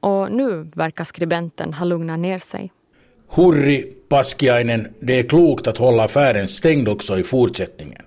Och 0.00 0.32
nu 0.32 0.70
verkar 0.74 1.04
skribenten 1.04 1.74
ha 1.74 1.84
lugnat 1.84 2.18
ner 2.18 2.38
sig. 2.38 2.72
Hurri 3.28 3.96
Paskiainen, 4.08 4.94
det 5.00 5.18
är 5.18 5.22
klokt 5.22 5.66
att 5.66 5.78
hålla 5.78 6.04
affären 6.04 6.48
stängd 6.48 6.88
också 6.88 7.18
i 7.18 7.22
fortsättningen. 7.22 8.02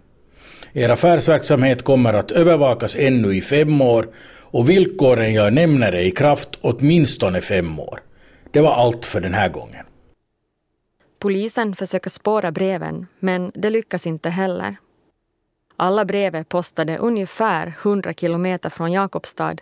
Er 0.73 0.89
affärsverksamhet 0.89 1.83
kommer 1.83 2.13
att 2.13 2.31
övervakas 2.31 2.95
ännu 2.95 3.35
i 3.35 3.41
fem 3.41 3.81
år 3.81 4.07
och 4.51 4.69
villkoren 4.69 5.33
jag 5.33 5.53
nämner 5.53 5.91
är 5.91 6.01
i 6.01 6.11
kraft 6.11 6.49
åtminstone 6.61 7.41
fem 7.41 7.79
år. 7.79 7.99
Det 8.51 8.61
var 8.61 8.73
allt 8.73 9.05
för 9.05 9.21
den 9.21 9.33
här 9.33 9.49
gången. 9.49 9.85
Polisen 11.19 11.75
försöker 11.75 12.09
spåra 12.09 12.51
breven, 12.51 13.07
men 13.19 13.51
det 13.55 13.69
lyckas 13.69 14.07
inte 14.07 14.29
heller. 14.29 14.75
Alla 15.75 16.05
brev 16.05 16.35
är 16.35 16.43
postade 16.43 16.97
ungefär 16.97 17.73
100 17.81 18.13
kilometer 18.13 18.69
från 18.69 18.91
Jakobstad, 18.91 19.55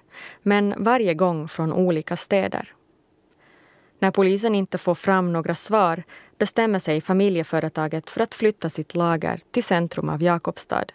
men 0.44 0.74
varje 0.78 1.14
gång 1.14 1.48
från 1.48 1.74
olika 1.74 2.16
städer. 2.16 2.74
När 4.00 4.12
polisen 4.12 4.56
inte 4.56 4.78
får 4.78 4.96
fram 4.96 5.34
några 5.34 5.56
svar 5.56 6.04
bestämmer 6.38 6.80
sig 6.80 7.02
familjeföretaget 7.02 8.10
för 8.10 8.22
att 8.22 8.36
flytta 8.36 8.70
sitt 8.70 8.96
lager 8.96 9.40
till 9.52 9.64
centrum 9.64 10.10
av 10.10 10.24
Jakobstad. 10.24 10.86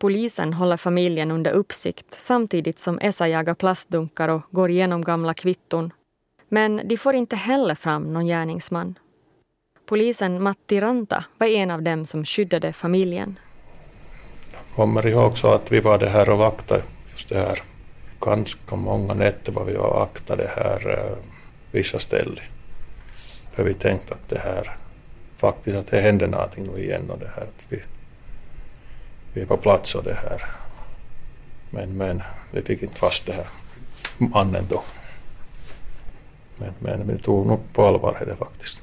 Polisen 0.00 0.52
håller 0.52 0.76
familjen 0.76 1.30
under 1.30 1.50
uppsikt 1.50 2.06
samtidigt 2.10 2.78
som 2.78 2.98
Esa 2.98 3.28
jagar 3.28 3.54
plastdunkar 3.54 4.28
och 4.28 4.42
går 4.50 4.70
igenom 4.70 5.02
gamla 5.02 5.34
kvitton. 5.34 5.92
Men 6.48 6.80
de 6.84 6.96
får 6.96 7.14
inte 7.14 7.36
heller 7.36 7.74
fram 7.74 8.04
någon 8.04 8.26
gärningsman. 8.26 8.98
Polisen 9.86 10.42
Matti 10.42 10.80
Ranta 10.80 11.24
var 11.38 11.46
en 11.46 11.70
av 11.70 11.82
dem 11.82 12.06
som 12.06 12.24
skyddade 12.24 12.72
familjen. 12.72 13.38
Jag 14.52 14.76
kommer 14.76 15.06
ihåg 15.06 15.38
så 15.38 15.48
att 15.48 15.72
vi 15.72 15.80
var 15.80 15.98
det 15.98 16.08
här 16.08 16.30
och 16.30 16.38
vaktade 16.38 16.82
just 17.12 17.28
det 17.28 17.38
här. 17.38 17.62
Ganska 18.20 18.76
många 18.76 19.14
nätter 19.14 19.52
var 19.52 19.64
vi 19.64 19.76
och 19.76 19.94
vaktade 19.94 20.42
det 20.42 20.62
här 20.62 20.90
eh, 20.90 21.16
vissa 21.70 21.98
ställen. 21.98 22.44
För 23.52 23.64
vi 23.64 23.74
tänkte 23.74 24.14
att 24.14 24.28
det 24.28 24.38
här 24.38 24.76
faktiskt 25.36 25.76
att 25.76 25.86
det 25.86 26.00
hände 26.00 26.26
någonting 26.26 26.68
nu 26.74 26.82
igen 26.82 27.10
och 27.10 27.18
det 27.18 27.30
här 27.36 27.42
att 27.42 27.66
vi, 27.68 27.82
vi 29.34 29.40
är 29.40 29.46
på 29.46 29.56
plats 29.56 29.94
och 29.94 30.04
det 30.04 30.14
här. 30.14 30.44
Men, 31.70 31.96
men 31.96 32.22
vi 32.50 32.62
fick 32.62 32.82
inte 32.82 32.94
fast 32.94 33.26
det 33.26 33.32
här 33.32 33.46
mannen 34.18 34.64
då. 34.68 34.82
Men, 36.56 36.74
men 36.78 37.08
vi 37.08 37.18
tog 37.18 37.46
nog 37.46 37.60
på 37.72 37.86
allvar 37.86 38.22
det 38.26 38.36
faktiskt. 38.36 38.82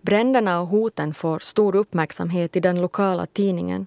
Bränderna 0.00 0.60
och 0.60 0.66
hoten 0.66 1.14
får 1.14 1.38
stor 1.38 1.74
uppmärksamhet 1.76 2.56
i 2.56 2.60
den 2.60 2.80
lokala 2.80 3.26
tidningen. 3.26 3.86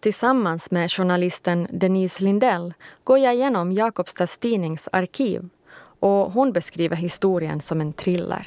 Tillsammans 0.00 0.70
med 0.70 0.92
journalisten 0.92 1.68
Denise 1.70 2.24
Lindell 2.24 2.74
går 3.04 3.18
jag 3.18 3.34
igenom 3.34 3.72
Jakobstads 3.72 4.38
tidnings 4.38 4.88
arkiv 4.92 5.48
och 6.00 6.32
hon 6.32 6.52
beskriver 6.52 6.96
historien 6.96 7.60
som 7.60 7.80
en 7.80 7.92
thriller. 7.92 8.46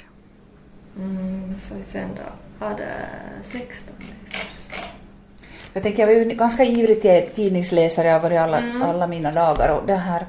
Mm, 0.98 1.60
får 1.60 1.76
vi 1.76 1.84
sen 1.84 2.10
då. 2.16 2.32
Ja, 2.66 2.74
det 2.78 3.10
16 3.44 3.96
jag 5.80 5.84
tänker, 5.84 6.08
jag 6.08 6.16
var 6.16 6.24
ju 6.24 6.36
ganska 6.36 6.64
ivrig 6.64 7.02
tidningsläsare, 7.36 8.08
jag 8.08 8.14
har 8.14 8.22
varit 8.22 8.40
alla, 8.40 8.58
mm. 8.58 8.82
alla 8.82 9.08
mina 9.08 9.32
dagar 9.32 9.76
och 9.76 9.88
det 9.88 9.96
här. 9.96 10.26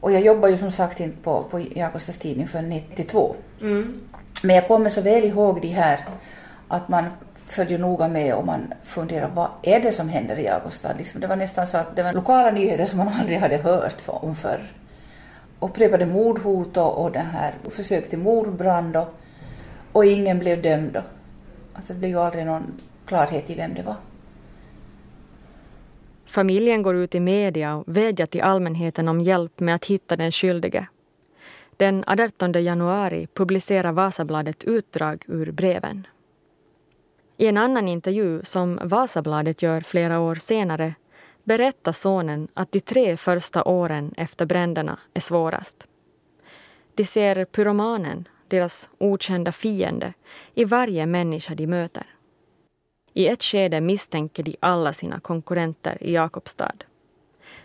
Och 0.00 0.12
jag 0.12 0.20
jobbar 0.20 0.48
ju 0.48 0.58
som 0.58 0.70
sagt 0.70 1.00
inte 1.00 1.16
på, 1.22 1.42
på 1.42 1.60
Jakobstads 1.60 2.18
tidning 2.18 2.48
för 2.48 2.62
92. 2.62 3.36
Mm. 3.60 4.00
Men 4.42 4.56
jag 4.56 4.68
kommer 4.68 4.90
så 4.90 5.00
väl 5.00 5.24
ihåg 5.24 5.60
de 5.62 5.68
här 5.68 6.00
att 6.68 6.88
man 6.88 7.04
följer 7.46 7.78
noga 7.78 8.08
med 8.08 8.34
och 8.34 8.46
man 8.46 8.74
funderar 8.84 9.30
vad 9.34 9.48
är 9.62 9.80
det 9.80 9.92
som 9.92 10.08
händer 10.08 10.36
i 10.36 10.44
Jakobstad? 10.44 10.94
Liksom, 10.98 11.20
det 11.20 11.26
var 11.26 11.36
nästan 11.36 11.66
så 11.66 11.76
att 11.76 11.96
det 11.96 12.02
var 12.02 12.12
lokala 12.12 12.50
nyheter 12.50 12.86
som 12.86 12.98
man 12.98 13.08
aldrig 13.20 13.38
hade 13.38 13.56
hört 13.56 14.02
om 14.06 14.36
förr. 14.36 14.72
Upprepade 15.60 16.06
mordhot 16.06 16.76
och, 16.76 17.04
och 17.04 17.12
den 17.12 17.26
här 17.26 17.54
försök 17.70 18.10
till 18.10 18.18
mordbrand 18.18 18.96
och, 18.96 19.14
och 19.92 20.04
ingen 20.04 20.38
blev 20.38 20.62
dömd. 20.62 21.02
Alltså 21.74 21.92
det 21.92 21.98
blev 21.98 22.10
ju 22.10 22.20
aldrig 22.20 22.46
någon 22.46 22.80
klarhet 23.06 23.50
i 23.50 23.54
vem 23.54 23.74
det 23.74 23.82
var. 23.82 23.96
Familjen 26.26 26.82
går 26.82 26.96
ut 26.96 27.14
i 27.14 27.20
media 27.20 27.76
och 27.76 27.84
vädjar 27.86 28.26
till 28.26 28.42
allmänheten 28.42 29.08
om 29.08 29.20
hjälp 29.20 29.60
med 29.60 29.74
att 29.74 29.84
hitta 29.84 30.16
den 30.16 30.32
skyldige. 30.32 30.88
Den 31.76 32.04
18 32.06 32.52
januari 32.52 33.26
publicerar 33.34 33.92
Vasabladet 33.92 34.64
utdrag 34.64 35.24
ur 35.28 35.52
breven. 35.52 36.06
I 37.36 37.46
en 37.46 37.56
annan 37.56 37.88
intervju 37.88 38.40
som 38.42 38.78
Vasabladet 38.82 39.62
gör 39.62 39.80
flera 39.80 40.20
år 40.20 40.34
senare 40.34 40.94
berättar 41.44 41.92
sonen 41.92 42.48
att 42.54 42.72
de 42.72 42.80
tre 42.80 43.16
första 43.16 43.64
åren 43.64 44.14
efter 44.16 44.46
bränderna 44.46 44.98
är 45.14 45.20
svårast. 45.20 45.86
De 46.94 47.04
ser 47.04 47.44
pyromanen, 47.44 48.28
deras 48.48 48.88
okända 48.98 49.52
fiende, 49.52 50.12
i 50.54 50.64
varje 50.64 51.06
människa 51.06 51.54
de 51.54 51.66
möter. 51.66 52.13
I 53.16 53.28
ett 53.28 53.42
skede 53.42 53.80
misstänker 53.80 54.42
de 54.42 54.56
alla 54.60 54.92
sina 54.92 55.20
konkurrenter 55.20 55.98
i 56.00 56.12
Jakobstad. 56.12 56.74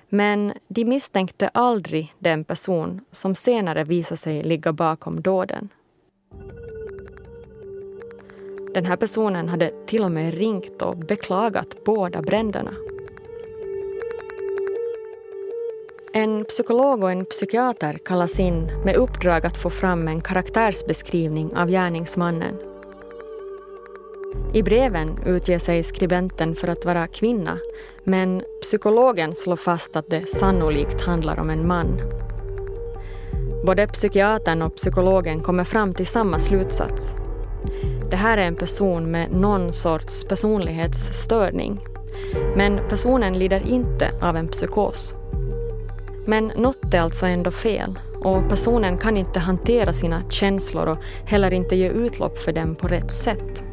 Men 0.09 0.53
de 0.67 0.85
misstänkte 0.85 1.47
aldrig 1.47 2.13
den 2.19 2.43
person 2.43 3.01
som 3.11 3.35
senare 3.35 3.83
visade 3.83 4.17
sig 4.17 4.43
ligga 4.43 4.73
bakom 4.73 5.21
dåden. 5.21 5.69
Den 8.73 8.85
här 8.85 8.95
personen 8.95 9.49
hade 9.49 9.85
till 9.85 10.03
och 10.03 10.11
med 10.11 10.33
ringt 10.33 10.81
och 10.81 10.97
beklagat 10.97 11.83
båda 11.85 12.21
bränderna. 12.21 12.73
En 16.13 16.45
psykolog 16.45 17.03
och 17.03 17.11
en 17.11 17.25
psykiater 17.25 17.97
kallas 18.05 18.39
in 18.39 18.71
med 18.85 18.95
uppdrag 18.95 19.45
att 19.45 19.57
få 19.57 19.69
fram 19.69 20.07
en 20.07 20.21
karaktärsbeskrivning 20.21 21.55
av 21.55 21.69
gärningsmannen. 21.69 22.68
I 24.53 24.63
breven 24.63 25.19
utger 25.25 25.59
sig 25.59 25.83
skribenten 25.83 26.55
för 26.55 26.67
att 26.67 26.85
vara 26.85 27.07
kvinna 27.07 27.57
men 28.03 28.41
psykologen 28.61 29.35
slår 29.35 29.55
fast 29.55 29.95
att 29.95 30.09
det 30.09 30.29
sannolikt 30.29 31.01
handlar 31.01 31.39
om 31.39 31.49
en 31.49 31.67
man. 31.67 32.01
Både 33.65 33.87
psykiatern 33.87 34.61
och 34.61 34.75
psykologen 34.75 35.41
kommer 35.41 35.63
fram 35.63 35.93
till 35.93 36.07
samma 36.07 36.39
slutsats. 36.39 37.13
Det 38.09 38.17
här 38.17 38.37
är 38.37 38.41
en 38.41 38.55
person 38.55 39.11
med 39.11 39.31
någon 39.31 39.73
sorts 39.73 40.23
personlighetsstörning. 40.23 41.79
Men 42.55 42.79
personen 42.89 43.39
lider 43.39 43.67
inte 43.67 44.11
av 44.21 44.37
en 44.37 44.47
psykos. 44.47 45.15
Men 46.27 46.51
något 46.55 46.93
är 46.93 46.99
alltså 46.99 47.25
ändå 47.25 47.51
fel 47.51 47.99
och 48.23 48.49
personen 48.49 48.97
kan 48.97 49.17
inte 49.17 49.39
hantera 49.39 49.93
sina 49.93 50.29
känslor 50.29 50.87
och 50.87 50.97
heller 51.25 51.53
inte 51.53 51.75
ge 51.75 51.89
utlopp 51.89 52.37
för 52.37 52.51
dem 52.51 52.75
på 52.75 52.87
rätt 52.87 53.11
sätt. 53.11 53.63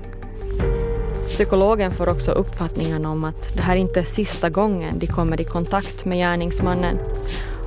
Psykologen 1.36 1.92
får 1.92 2.08
också 2.08 2.32
uppfattningen 2.32 3.06
om 3.06 3.24
att 3.24 3.56
det 3.56 3.62
här 3.62 3.76
inte 3.76 4.00
är 4.00 4.04
sista 4.04 4.50
gången 4.50 4.98
de 4.98 5.06
kommer 5.06 5.40
i 5.40 5.44
kontakt 5.44 6.04
med 6.04 6.18
gärningsmannen 6.18 6.98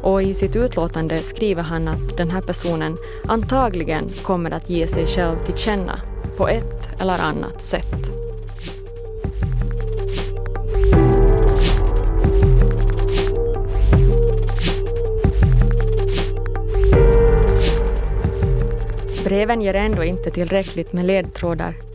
och 0.01 0.23
i 0.23 0.33
sitt 0.33 0.55
utlåtande 0.55 1.19
skriver 1.19 1.63
han 1.63 1.87
att 1.87 2.17
den 2.17 2.31
här 2.31 2.41
personen 2.41 2.97
antagligen 3.27 4.09
kommer 4.23 4.51
att 4.51 4.69
ge 4.69 4.87
sig 4.87 5.07
själv 5.07 5.45
till 5.45 5.57
känna 5.57 6.01
på 6.37 6.47
ett 6.47 7.01
eller 7.01 7.19
annat 7.19 7.61
sätt. 7.61 8.11
Breven 19.25 19.61
ger 19.61 19.75
ändå 19.75 20.03
inte 20.03 20.31
tillräckligt 20.31 20.93
med 20.93 21.05
ledtrådar. 21.05 21.88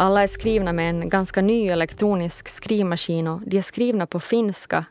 Alla 0.00 0.22
är 0.22 0.26
skrivna 0.26 0.72
med 0.72 0.90
en 0.90 1.08
ganska 1.08 1.42
ny 1.42 1.68
elektronisk 1.68 2.48
skrivmaskin 2.48 3.26
och 3.26 3.40
de 3.40 3.58
är 3.58 3.62
skrivna 3.62 4.06
på 4.06 4.20
finska. 4.20 4.84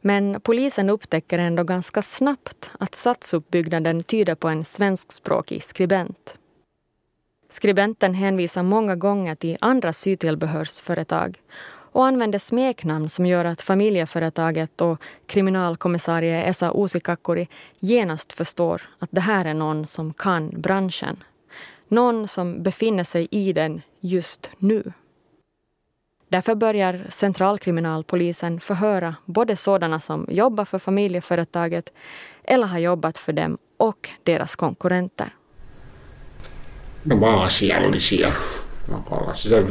Men 0.00 0.40
polisen 0.40 0.90
upptäcker 0.90 1.38
ändå 1.38 1.64
ganska 1.64 2.02
snabbt 2.02 2.70
att 2.80 2.94
satsuppbyggnaden 2.94 4.02
tyder 4.02 4.34
på 4.34 4.48
en 4.48 4.64
svenskspråkig 4.64 5.62
skribent. 5.62 6.34
Skribenten 7.50 8.14
hänvisar 8.14 8.62
många 8.62 8.96
gånger 8.96 9.34
till 9.34 9.56
andra 9.60 9.92
sytillbehörsföretag 9.92 11.42
och 11.68 12.06
använder 12.06 12.38
smeknamn 12.38 13.08
som 13.08 13.26
gör 13.26 13.44
att 13.44 13.62
familjeföretaget 13.62 14.80
och 14.80 15.00
kriminalkommissarie 15.26 16.42
Esa 16.42 16.72
Uusikakkuri 16.74 17.48
genast 17.78 18.32
förstår 18.32 18.82
att 18.98 19.10
det 19.12 19.20
här 19.20 19.44
är 19.44 19.54
någon 19.54 19.86
som 19.86 20.14
kan 20.14 20.60
branschen. 20.60 21.16
Någon 21.88 22.28
som 22.28 22.62
befinner 22.62 23.04
sig 23.04 23.28
i 23.30 23.52
den 23.52 23.82
just 24.00 24.50
nu. 24.58 24.92
Därför 26.28 26.54
börjar 26.54 27.06
centralkriminalpolisen 27.08 28.60
förhöra 28.60 29.14
både 29.24 29.56
sådana 29.56 30.00
som 30.00 30.26
jobbar 30.30 30.64
för 30.64 30.78
familjeföretaget 30.78 31.92
eller 32.44 32.66
har 32.66 32.78
jobbat 32.78 33.18
för 33.18 33.32
dem 33.32 33.58
och 33.76 34.10
deras 34.22 34.56
konkurrenter. 34.56 35.34
De 37.02 37.20
var 37.20 37.44
asiallisia, 37.44 38.32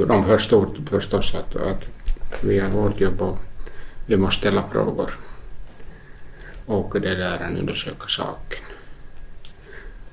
De 0.07 0.23
förstod 0.23 0.89
förstås 0.89 1.35
att, 1.35 1.55
att 1.55 1.83
vi 2.43 2.59
har 2.59 2.69
vårt 2.69 3.01
jobb 3.01 3.21
och 3.21 3.37
vi 4.07 4.17
måste 4.17 4.39
ställa 4.39 4.67
frågor 4.67 5.17
och 6.65 7.01
det 7.01 7.15
där 7.15 7.55
undersöka 7.59 8.07
saken. 8.07 8.74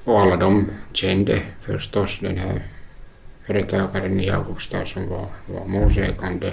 Och 0.04 0.20
alla 0.20 0.36
de 0.36 0.70
kände 0.92 1.42
förstås 1.60 2.18
den 2.20 2.36
här 2.38 2.62
företagaren 3.46 4.20
i 4.20 4.30
Augusta 4.30 4.86
som 4.86 5.08
var, 5.08 5.26
var 5.46 5.66
målsägande. 5.66 6.52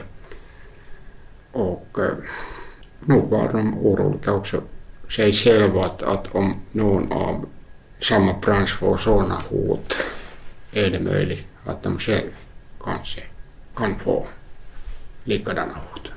Och 1.51 1.87
eh, 1.99 2.17
nog 2.99 3.29
var 3.29 3.53
de 3.53 3.77
oroliga 3.77 4.33
också 4.33 4.61
sig 5.09 5.33
själva 5.33 5.81
att, 5.81 6.01
att 6.03 6.35
om 6.35 6.55
någon 6.71 7.11
av 7.11 7.45
samma 8.01 8.33
bransch 8.33 8.79
får 8.79 8.97
sådana 8.97 9.39
hot 9.49 9.93
är 10.73 10.89
det 10.89 10.99
möjligt 10.99 11.45
att 11.65 11.83
de 11.83 11.99
själv 11.99 12.29
kanske 12.83 13.21
kan 13.75 13.99
få 13.99 14.25
likadana 15.23 15.73
hot. 15.73 16.11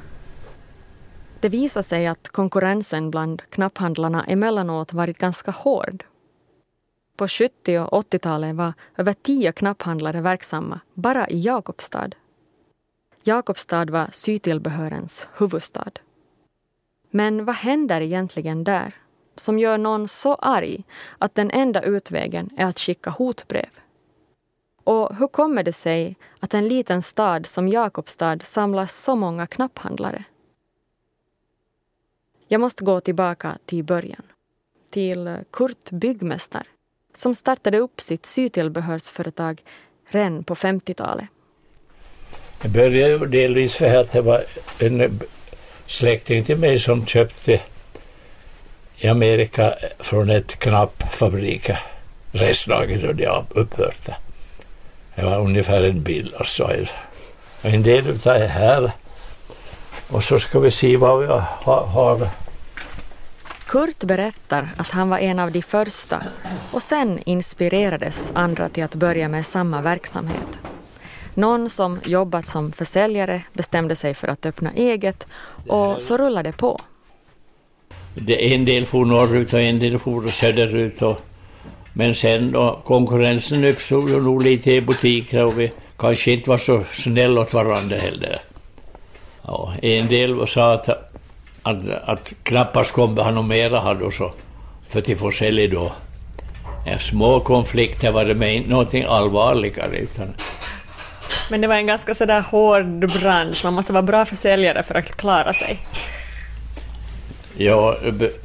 Det 1.40 1.48
visar 1.48 1.82
sig 1.82 2.06
att 2.06 2.28
konkurrensen 2.28 3.10
bland 3.10 3.42
knapphandlarna 3.50 4.24
emellanåt 4.24 4.92
varit 4.92 5.18
ganska 5.18 5.50
hård. 5.50 6.04
På 7.22 7.28
70 7.28 7.78
och 7.78 8.04
80-talen 8.04 8.56
var 8.56 8.72
över 8.96 9.12
tio 9.12 9.52
knapphandlare 9.52 10.20
verksamma 10.20 10.80
bara 10.94 11.28
i 11.28 11.40
Jakobstad. 11.40 12.10
Jakobstad 13.22 13.84
var 13.84 14.08
sytillbehörens 14.12 15.26
huvudstad. 15.38 15.90
Men 17.10 17.44
vad 17.44 17.54
händer 17.54 18.00
egentligen 18.00 18.64
där 18.64 18.94
som 19.34 19.58
gör 19.58 19.78
någon 19.78 20.08
så 20.08 20.34
arg 20.34 20.84
att 21.18 21.34
den 21.34 21.50
enda 21.50 21.82
utvägen 21.82 22.50
är 22.56 22.66
att 22.66 22.78
skicka 22.78 23.10
hotbrev? 23.10 23.70
Och 24.84 25.16
hur 25.16 25.28
kommer 25.28 25.62
det 25.62 25.72
sig 25.72 26.16
att 26.40 26.54
en 26.54 26.68
liten 26.68 27.02
stad 27.02 27.46
som 27.46 27.68
Jakobstad 27.68 28.38
samlar 28.44 28.86
så 28.86 29.16
många 29.16 29.46
knapphandlare? 29.46 30.24
Jag 32.48 32.60
måste 32.60 32.84
gå 32.84 33.00
tillbaka 33.00 33.58
till 33.64 33.84
början. 33.84 34.22
Till 34.90 35.36
Kurt 35.50 35.90
Byggmästare 35.90 36.66
som 37.14 37.34
startade 37.34 37.78
upp 37.78 38.00
sitt 38.00 38.26
sytillbehörsföretag 38.26 39.62
redan 40.10 40.44
på 40.44 40.54
50-talet. 40.54 41.24
Det 42.62 42.68
började 42.68 43.26
delvis 43.26 43.74
för 43.74 43.96
att 43.96 44.12
det 44.12 44.20
var 44.20 44.44
en 44.78 45.20
släkting 45.86 46.44
till 46.44 46.58
mig 46.58 46.78
som 46.78 47.06
köpte 47.06 47.60
i 48.96 49.08
Amerika 49.08 49.74
från 49.98 50.30
ett 50.30 50.58
knappfabrik 50.58 51.70
Restlaget 52.32 53.04
och 53.04 53.14
det 53.14 53.44
upphörde. 53.50 54.16
Det 55.14 55.22
var 55.22 55.40
ungefär 55.40 55.82
en 55.82 56.02
bil 56.02 56.34
alltså. 56.38 56.70
En 57.62 57.82
del 57.82 58.08
av 58.08 58.18
det 58.18 58.46
här. 58.46 58.92
Och 60.08 60.24
så 60.24 60.38
ska 60.38 60.58
vi 60.58 60.70
se 60.70 60.96
vad 60.96 61.20
vi 61.20 61.26
har, 61.26 61.40
har 61.86 62.28
Kurt 63.72 64.04
berättar 64.04 64.68
att 64.76 64.90
han 64.90 65.08
var 65.08 65.18
en 65.18 65.38
av 65.38 65.52
de 65.52 65.62
första 65.62 66.22
och 66.72 66.82
sen 66.82 67.18
inspirerades 67.26 68.32
andra 68.34 68.68
till 68.68 68.84
att 68.84 68.94
börja 68.94 69.28
med 69.28 69.46
samma 69.46 69.82
verksamhet. 69.82 70.58
Någon 71.34 71.70
som 71.70 72.00
jobbat 72.04 72.46
som 72.46 72.72
försäljare 72.72 73.42
bestämde 73.52 73.96
sig 73.96 74.14
för 74.14 74.28
att 74.28 74.46
öppna 74.46 74.72
eget 74.72 75.26
och 75.66 76.02
så 76.02 76.16
rullade 76.16 76.48
det 76.48 76.56
på. 76.56 76.80
En 78.26 78.64
del 78.64 78.86
for 78.86 79.04
norrut 79.04 79.52
och 79.52 79.60
en 79.60 79.78
del 79.78 79.98
for 79.98 80.28
söderut. 80.28 81.02
Och, 81.02 81.20
men 81.92 82.14
sen 82.14 82.52
då 82.52 82.82
konkurrensen 82.84 83.64
uppstod 83.64 84.10
ju 84.10 84.20
nog 84.20 84.42
lite 84.42 84.70
i 84.70 84.80
butiker 84.80 85.44
och 85.44 85.58
vi 85.58 85.72
kanske 85.96 86.32
inte 86.32 86.50
var 86.50 86.58
så 86.58 86.84
snälla 86.92 87.40
åt 87.40 87.52
varandra 87.52 87.96
heller. 87.96 88.40
Ja, 89.42 89.74
en 89.82 90.08
del 90.08 90.46
sa 90.46 90.72
att 90.72 91.11
att, 91.62 91.88
att 92.04 92.32
knappast 92.42 92.92
kommer 92.92 93.22
han 93.22 93.38
och 93.38 93.44
mera 93.44 93.80
hade 93.80 94.10
så 94.10 94.32
för 94.88 94.98
att 94.98 95.18
få 95.18 95.30
sälja 95.30 95.68
då. 95.68 95.92
Ja, 96.86 96.98
små 96.98 97.40
konflikter 97.40 98.12
var 98.12 98.24
det 98.24 98.34
med 98.34 98.54
inte 98.54 98.70
någonting 98.70 99.04
allvarligare 99.04 99.96
utan 99.96 100.34
men 101.50 101.60
det 101.60 101.68
var 101.68 101.74
en 101.74 101.86
ganska 101.86 102.14
sådär 102.14 102.40
hård 102.40 103.12
bransch, 103.20 103.64
man 103.64 103.74
måste 103.74 103.92
vara 103.92 104.02
bra 104.02 104.24
försäljare 104.24 104.82
för 104.82 104.94
att 104.94 105.16
klara 105.16 105.52
sig. 105.52 105.78
Ja, 107.56 107.96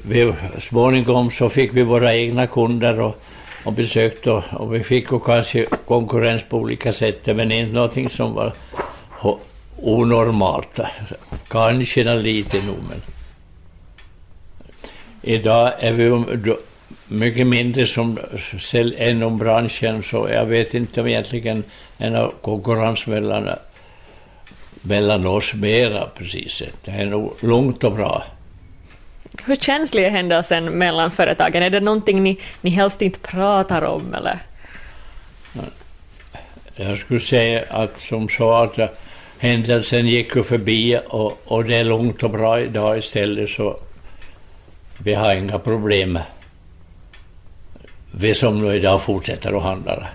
vi, 0.03 0.33
småningom 0.59 1.31
så 1.31 1.49
fick 1.49 1.73
vi 1.73 1.83
våra 1.83 2.15
egna 2.15 2.47
kunder 2.47 2.99
och, 2.99 3.21
och 3.63 3.73
besökte 3.73 4.31
och, 4.31 4.43
och 4.53 4.75
vi 4.75 4.83
fick 4.83 5.11
ju 5.11 5.19
kanske 5.19 5.65
konkurrens 5.85 6.43
på 6.49 6.57
olika 6.57 6.93
sätt, 6.93 7.25
men 7.25 7.51
inte 7.51 7.73
någonting 7.73 8.09
som 8.09 8.33
var 8.33 8.53
onormalt. 9.81 10.79
Kanske 11.47 12.15
lite 12.15 12.61
nog, 12.61 12.77
men 12.89 13.01
idag 15.21 15.73
är 15.79 15.91
vi 15.91 16.25
mycket 17.07 17.47
mindre 17.47 17.85
som 17.85 18.19
inom 18.99 19.37
branschen, 19.37 20.03
så 20.03 20.29
jag 20.29 20.45
vet 20.45 20.73
inte 20.73 21.01
om 21.01 21.07
egentligen 21.07 21.63
en 21.97 22.31
konkurrens 22.41 23.07
mellan, 23.07 23.49
mellan 24.81 25.27
oss 25.27 25.53
mera 25.53 26.05
precis. 26.05 26.63
Det 26.85 26.91
är 26.91 27.05
nog 27.05 27.33
lugnt 27.39 27.83
och 27.83 27.91
bra. 27.91 28.23
hur 29.45 29.55
känslig 29.55 30.05
är 30.05 30.09
händelsen 30.09 30.65
mellan 30.65 31.11
företagen? 31.11 31.63
Är 31.63 31.69
det 31.69 31.79
någonting 31.79 32.23
ni, 32.23 32.39
ni 32.61 32.69
helst 32.69 33.01
inte 33.01 33.19
pratar 33.19 33.81
om 33.81 34.13
eller? 34.13 34.39
Jag 36.75 36.97
skulle 36.97 37.19
säga 37.19 37.63
att 37.69 37.99
som 37.99 38.29
så 38.29 38.51
att 38.51 38.77
händelsen 39.39 40.07
gick 40.07 40.35
ju 40.35 40.43
förbi 40.43 40.99
och, 41.07 41.37
och 41.45 41.65
det 41.65 41.75
är 41.75 41.83
lugnt 41.83 42.23
och 42.23 42.29
bra 42.29 42.61
idag 42.61 42.97
istället 42.97 43.49
så 43.49 43.79
vi 45.03 45.13
har 45.13 45.35
inga 45.35 45.59
problem. 45.59 46.19
Vi 48.11 48.33
som 48.33 48.61
nu 48.61 48.75
idag 48.75 49.01
fortsätter 49.01 49.53
att 49.53 49.63
handla. 49.63 50.07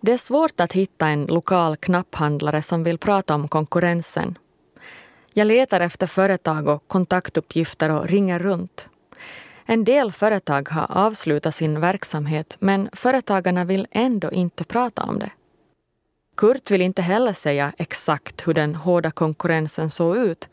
Det 0.00 0.12
är 0.12 0.18
svårt 0.18 0.60
att 0.60 0.72
hitta 0.72 1.08
en 1.08 1.26
lokal 1.26 1.76
knapphandlare 1.76 2.62
som 2.62 2.84
vill 2.84 2.98
prata 2.98 3.34
om 3.34 3.48
konkurrensen. 3.48 4.38
Jag 5.34 5.46
letar 5.46 5.80
efter 5.80 6.06
företag 6.06 6.68
och 6.68 6.88
kontaktuppgifter 6.88 7.90
och 7.90 8.08
ringer 8.08 8.38
runt. 8.38 8.88
En 9.66 9.84
del 9.84 10.12
företag 10.12 10.68
har 10.68 10.86
avslutat 10.88 11.54
sin 11.54 11.80
verksamhet 11.80 12.56
men 12.60 12.88
företagarna 12.92 13.64
vill 13.64 13.86
ändå 13.90 14.32
inte 14.32 14.64
prata 14.64 15.02
om 15.02 15.18
det. 15.18 15.30
Kurt 16.36 16.70
vill 16.70 16.82
inte 16.82 17.02
heller 17.02 17.32
säga 17.32 17.72
exakt 17.78 18.48
hur 18.48 18.54
den 18.54 18.74
hårda 18.74 19.10
konkurrensen 19.10 19.90
såg 19.90 20.16
ut 20.16 20.48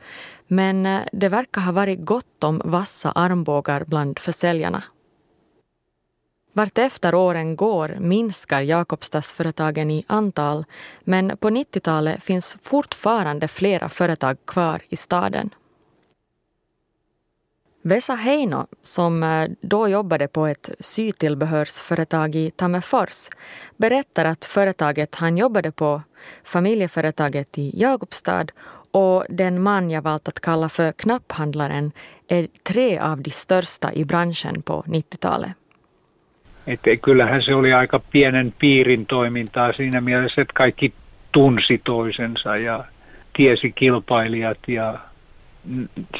men 0.47 0.85
eh, 0.85 1.01
det 1.11 1.29
verkar 1.29 1.61
ha 1.61 1.71
varit 1.71 2.05
gott 2.05 2.43
om 2.43 2.61
vassa 2.65 3.11
armbågar 3.11 3.83
bland 3.87 4.19
försäljarna. 4.19 4.83
Vartefter 6.53 7.15
åren 7.15 7.55
går 7.55 7.97
minskar 7.99 8.61
Jakobstadsföretagen 8.61 9.91
i 9.91 10.05
antal 10.07 10.65
men 11.03 11.37
på 11.37 11.49
90-talet 11.49 12.23
finns 12.23 12.57
fortfarande 12.61 13.47
flera 13.47 13.89
företag 13.89 14.37
kvar 14.45 14.81
i 14.89 14.95
staden. 14.95 15.49
Vesa 17.85 18.15
Heino, 18.15 18.67
som 18.83 19.23
eh, 19.23 19.47
då 19.61 19.87
jobbade 19.87 20.27
på 20.27 20.47
ett 20.47 20.69
sytillbehörsföretag 20.79 22.35
i 22.35 22.51
Tammerfors, 22.51 23.29
berättar 23.77 24.25
att 24.25 24.45
företaget 24.45 25.15
han 25.15 25.37
jobbade 25.37 25.71
på, 25.71 26.01
familjeföretaget 26.43 27.57
i 27.57 27.71
Jakobstad 27.73 28.45
och 28.91 29.25
den 29.29 29.61
man 29.61 29.91
jag 29.91 30.01
valt 30.01 30.27
att 30.27 30.39
kalla 30.39 30.69
för 30.69 30.91
knapphandlaren 30.91 31.91
är 32.27 32.47
tre 32.63 32.99
av 32.99 33.21
de 33.21 33.31
största 33.31 33.93
i 33.93 34.05
branschen 34.05 34.61
på 34.61 34.83
90-talet. 34.87 35.51
Että 36.65 36.97
kyllähän 36.97 37.41
se 37.41 37.53
oli 37.53 37.73
aika 37.73 37.99
pienen 37.99 38.53
piirin 38.59 39.05
toimintaa 39.05 39.73
siinä 39.73 40.01
mielessä, 40.01 40.41
että 40.41 40.53
kaikki 40.53 40.93
tunsi 41.31 41.81
toisensa 41.83 42.57
ja 42.57 42.85
tiesi 43.33 43.71
kilpailijat 43.71 44.57
ja 44.67 44.99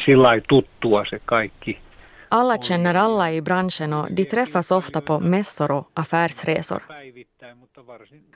sillä 0.06 0.42
tuttua 0.48 1.06
se 1.06 1.20
kaikki. 1.26 1.80
Alla 2.30 2.58
känner 2.58 2.98
alla 2.98 3.30
i 3.30 3.42
branschen 3.42 3.94
och 3.94 4.12
de 4.12 4.26
träffas 4.26 4.72
ofta 4.72 5.02
på 5.02 5.20
mässor 5.20 5.72
och 5.72 5.90
affärsresor. 5.94 6.82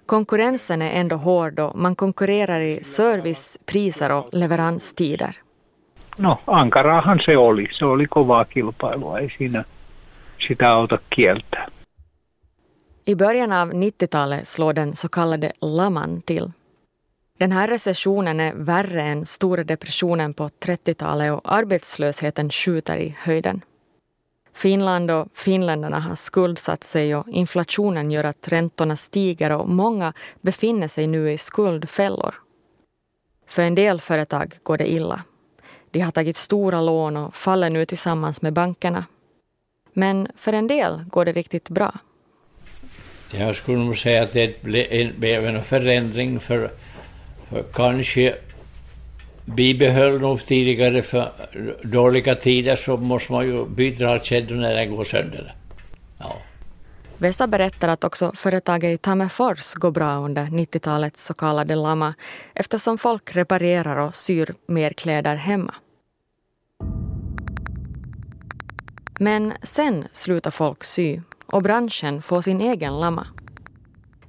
Konkurrensen 0.05 0.81
är 0.81 0.91
ändå 0.91 1.15
hård 1.15 1.59
och 1.59 1.75
man 1.75 1.95
konkurrerar 1.95 2.61
i 2.61 2.83
service, 2.83 3.57
priser 3.65 4.11
och 4.11 4.29
leveranstider. 4.31 5.35
No, 6.17 6.37
ankaraahan 6.45 7.19
se 7.19 7.37
oli. 7.37 7.67
Se 7.71 7.85
oli 7.85 8.05
kovaa 8.05 8.45
kilpailua, 8.45 9.19
ei 9.19 9.29
siinä 9.37 9.63
sitä 10.47 10.71
auta 10.71 10.99
kieltää. 11.15 11.67
I 13.05 13.15
början 13.15 13.51
av 13.51 13.71
90-talet 13.71 14.47
slår 14.47 14.73
den 14.73 14.95
så 14.95 15.09
kallade 15.09 15.51
laman 15.61 16.21
till. 16.21 16.51
Den 17.37 17.51
här 17.51 17.67
recessionen 17.67 18.39
är 18.39 18.53
värre 18.53 19.01
än 19.01 19.25
stora 19.25 19.63
depressionen 19.63 20.33
på 20.33 20.47
30-talet 20.47 21.33
och 21.33 21.53
arbetslösheten 21.53 22.49
skjuter 22.49 22.97
i 22.97 23.15
höjden. 23.19 23.61
Finland 24.53 25.11
och 25.11 25.27
finländarna 25.33 25.99
har 25.99 26.15
skuldsatt 26.15 26.83
sig 26.83 27.15
och 27.15 27.27
inflationen 27.29 28.11
gör 28.11 28.23
att 28.23 28.47
räntorna 28.47 28.95
stiger 28.95 29.51
och 29.51 29.69
många 29.69 30.13
befinner 30.41 30.87
sig 30.87 31.07
nu 31.07 31.31
i 31.31 31.37
skuldfällor. 31.37 32.35
För 33.47 33.61
en 33.61 33.75
del 33.75 34.01
företag 34.01 34.57
går 34.63 34.77
det 34.77 34.91
illa. 34.91 35.23
De 35.91 35.99
har 35.99 36.11
tagit 36.11 36.35
stora 36.35 36.81
lån 36.81 37.17
och 37.17 37.35
faller 37.35 37.69
nu 37.69 37.85
tillsammans 37.85 38.41
med 38.41 38.53
bankerna. 38.53 39.05
Men 39.93 40.27
för 40.35 40.53
en 40.53 40.67
del 40.67 41.03
går 41.07 41.25
det 41.25 41.31
riktigt 41.31 41.69
bra. 41.69 41.99
Jag 43.31 43.55
skulle 43.55 43.77
nog 43.77 43.97
säga 43.97 44.23
att 44.23 44.33
det 44.33 44.61
blev 45.17 45.45
en 45.47 45.63
förändring 45.63 46.39
för, 46.39 46.71
kanske 47.73 48.35
bibehöll 49.45 50.21
nog 50.21 50.45
tidigare 50.45 51.03
för 51.03 51.31
dåliga 51.83 52.35
tider 52.35 52.75
så 52.75 52.97
måste 52.97 53.31
man 53.31 53.45
ju 53.45 53.65
byta 53.65 54.19
kedjor 54.19 54.57
när 54.57 54.75
den 54.75 54.95
går 54.95 55.03
sönder. 55.03 55.55
Ja. 56.19 56.35
Vesa 57.17 57.47
berättar 57.47 57.87
att 57.87 58.03
också 58.03 58.31
företaget 58.35 58.93
i 58.93 58.97
Tammerfors 58.97 59.73
går 59.73 59.91
bra 59.91 60.17
under 60.17 60.45
90-talets 60.45 61.25
så 61.25 61.33
kallade 61.33 61.75
lama 61.75 62.13
eftersom 62.53 62.97
folk 62.97 63.35
reparerar 63.35 63.97
och 63.97 64.15
syr 64.15 64.53
mer 64.67 64.89
kläder 64.89 65.35
hemma. 65.35 65.73
Men 69.19 69.53
sen 69.63 70.07
slutar 70.13 70.51
folk 70.51 70.83
sy 70.83 71.21
och 71.45 71.63
branschen 71.63 72.21
får 72.21 72.41
sin 72.41 72.61
egen 72.61 72.99
lama. 72.99 73.27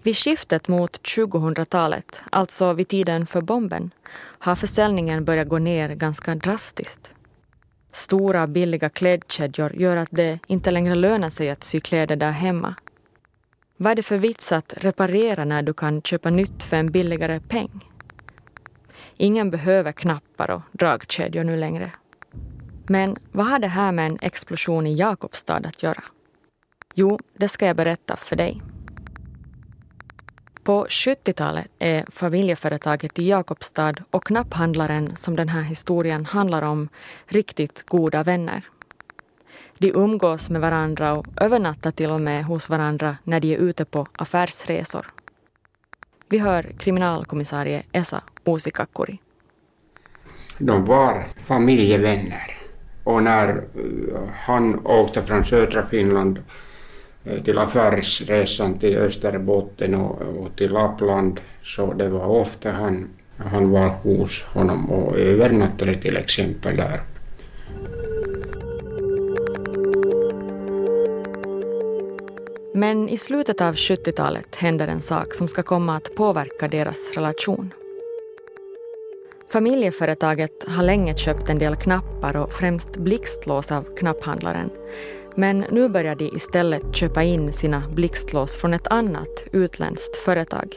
Vid 0.02 0.16
skiftet 0.16 0.68
mot 0.68 1.00
2000-talet, 1.02 2.20
alltså 2.30 2.72
vid 2.72 2.88
tiden 2.88 3.26
för 3.26 3.40
bomben, 3.40 3.90
har 4.38 4.54
försäljningen 4.54 5.24
börjat 5.24 5.48
gå 5.48 5.58
ner 5.58 5.88
ganska 5.88 6.34
drastiskt. 6.34 7.10
Stora 7.92 8.46
billiga 8.46 8.88
klädkedjor 8.88 9.72
gör 9.76 9.96
att 9.96 10.08
det 10.10 10.38
inte 10.46 10.70
längre 10.70 10.94
lönar 10.94 11.30
sig 11.30 11.50
att 11.50 11.64
sy 11.64 11.80
kläder 11.80 12.16
där 12.16 12.30
hemma. 12.30 12.74
Vad 13.76 13.90
är 13.90 13.96
det 13.96 14.02
för 14.02 14.18
vits 14.18 14.52
att 14.52 14.74
reparera 14.76 15.44
när 15.44 15.62
du 15.62 15.72
kan 15.72 16.02
köpa 16.02 16.30
nytt 16.30 16.62
för 16.62 16.76
en 16.76 16.92
billigare 16.92 17.40
peng? 17.40 17.84
Ingen 19.16 19.50
behöver 19.50 19.92
knappar 19.92 20.50
och 20.50 20.62
dragkedjor 20.72 21.44
nu 21.44 21.56
längre. 21.56 21.92
Men 22.88 23.16
vad 23.32 23.46
har 23.46 23.58
det 23.58 23.68
här 23.68 23.92
med 23.92 24.06
en 24.06 24.18
explosion 24.20 24.86
i 24.86 24.94
Jakobstad 24.94 25.56
att 25.56 25.82
göra? 25.82 26.04
Jo, 26.94 27.18
det 27.36 27.48
ska 27.48 27.66
jag 27.66 27.76
berätta 27.76 28.16
för 28.16 28.36
dig. 28.36 28.62
På 30.68 30.86
70-talet 30.86 31.70
är 31.78 32.04
familjeföretaget 32.10 33.18
i 33.18 33.28
Jakobstad 33.28 33.94
och 34.10 34.24
knapphandlaren 34.24 35.16
som 35.16 35.36
den 35.36 35.48
här 35.48 35.62
historien 35.62 36.24
handlar 36.24 36.62
om 36.62 36.88
riktigt 37.26 37.84
goda 37.86 38.22
vänner. 38.22 38.62
De 39.78 39.92
umgås 39.94 40.50
med 40.50 40.60
varandra 40.60 41.12
och 41.12 41.26
övernattar 41.36 41.90
till 41.90 42.10
och 42.10 42.20
med 42.20 42.44
hos 42.44 42.68
varandra 42.68 43.16
när 43.24 43.40
de 43.40 43.54
är 43.54 43.58
ute 43.58 43.84
på 43.84 44.06
affärsresor. 44.16 45.06
Vi 46.28 46.38
hör 46.38 46.72
kriminalkommissarie 46.78 47.82
Esa 47.92 48.22
Uusikakkuri. 48.44 49.18
De 50.58 50.84
var 50.84 51.26
familjevänner 51.46 52.58
och 53.04 53.22
när 53.22 53.48
eh, 53.48 54.28
han 54.34 54.86
åkte 54.86 55.22
från 55.22 55.44
södra 55.44 55.86
Finland 55.86 56.38
till 57.44 57.58
affärsresan 57.58 58.78
till 58.78 58.98
Österbotten 58.98 59.94
och, 59.94 60.20
och 60.20 60.56
till 60.56 60.72
Lappland 60.72 61.40
så 61.64 61.92
det 61.92 62.08
var 62.08 62.26
ofta 62.26 62.70
han, 62.70 63.08
han 63.36 63.70
var 63.70 63.88
hos 63.88 64.42
honom 64.42 64.90
och 64.90 65.18
övernattade 65.18 65.96
till 65.96 66.16
exempel 66.16 66.76
där. 66.76 67.00
Men 72.74 73.08
i 73.08 73.16
slutet 73.16 73.60
av 73.60 73.74
70-talet 73.74 74.54
händer 74.54 74.88
en 74.88 75.00
sak 75.00 75.34
som 75.34 75.48
ska 75.48 75.62
komma 75.62 75.96
att 75.96 76.14
påverka 76.14 76.68
deras 76.68 77.14
relation. 77.14 77.72
Familjeföretaget 79.52 80.64
har 80.68 80.82
länge 80.82 81.16
köpt 81.16 81.48
en 81.48 81.58
del 81.58 81.76
knappar 81.76 82.36
och 82.36 82.52
främst 82.52 82.96
blixtlås 82.96 83.72
av 83.72 83.82
knapphandlaren 83.96 84.70
men 85.38 85.64
nu 85.70 85.88
börjar 85.88 86.14
de 86.14 86.24
istället 86.24 86.96
köpa 86.96 87.22
in 87.22 87.52
sina 87.52 87.82
blixtlås 87.94 88.56
från 88.56 88.74
ett 88.74 88.86
annat 88.86 89.44
utländskt 89.52 90.16
företag. 90.16 90.76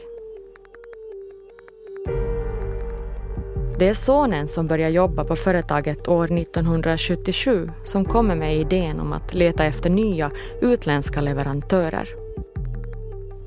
Det 3.78 3.88
är 3.88 3.94
sonen 3.94 4.48
som 4.48 4.66
börjar 4.66 4.88
jobba 4.88 5.24
på 5.24 5.36
företaget 5.36 6.08
år 6.08 6.38
1977 6.38 7.70
som 7.84 8.04
kommer 8.04 8.36
med 8.36 8.56
idén 8.56 9.00
om 9.00 9.12
att 9.12 9.34
leta 9.34 9.64
efter 9.64 9.90
nya 9.90 10.30
utländska 10.60 11.20
leverantörer. 11.20 12.08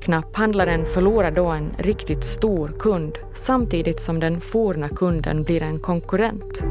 Knapphandlaren 0.00 0.86
förlorar 0.86 1.30
då 1.30 1.46
en 1.46 1.74
riktigt 1.78 2.24
stor 2.24 2.68
kund 2.78 3.18
samtidigt 3.34 4.00
som 4.00 4.20
den 4.20 4.40
forna 4.40 4.88
kunden 4.88 5.42
blir 5.42 5.62
en 5.62 5.78
konkurrent. 5.78 6.62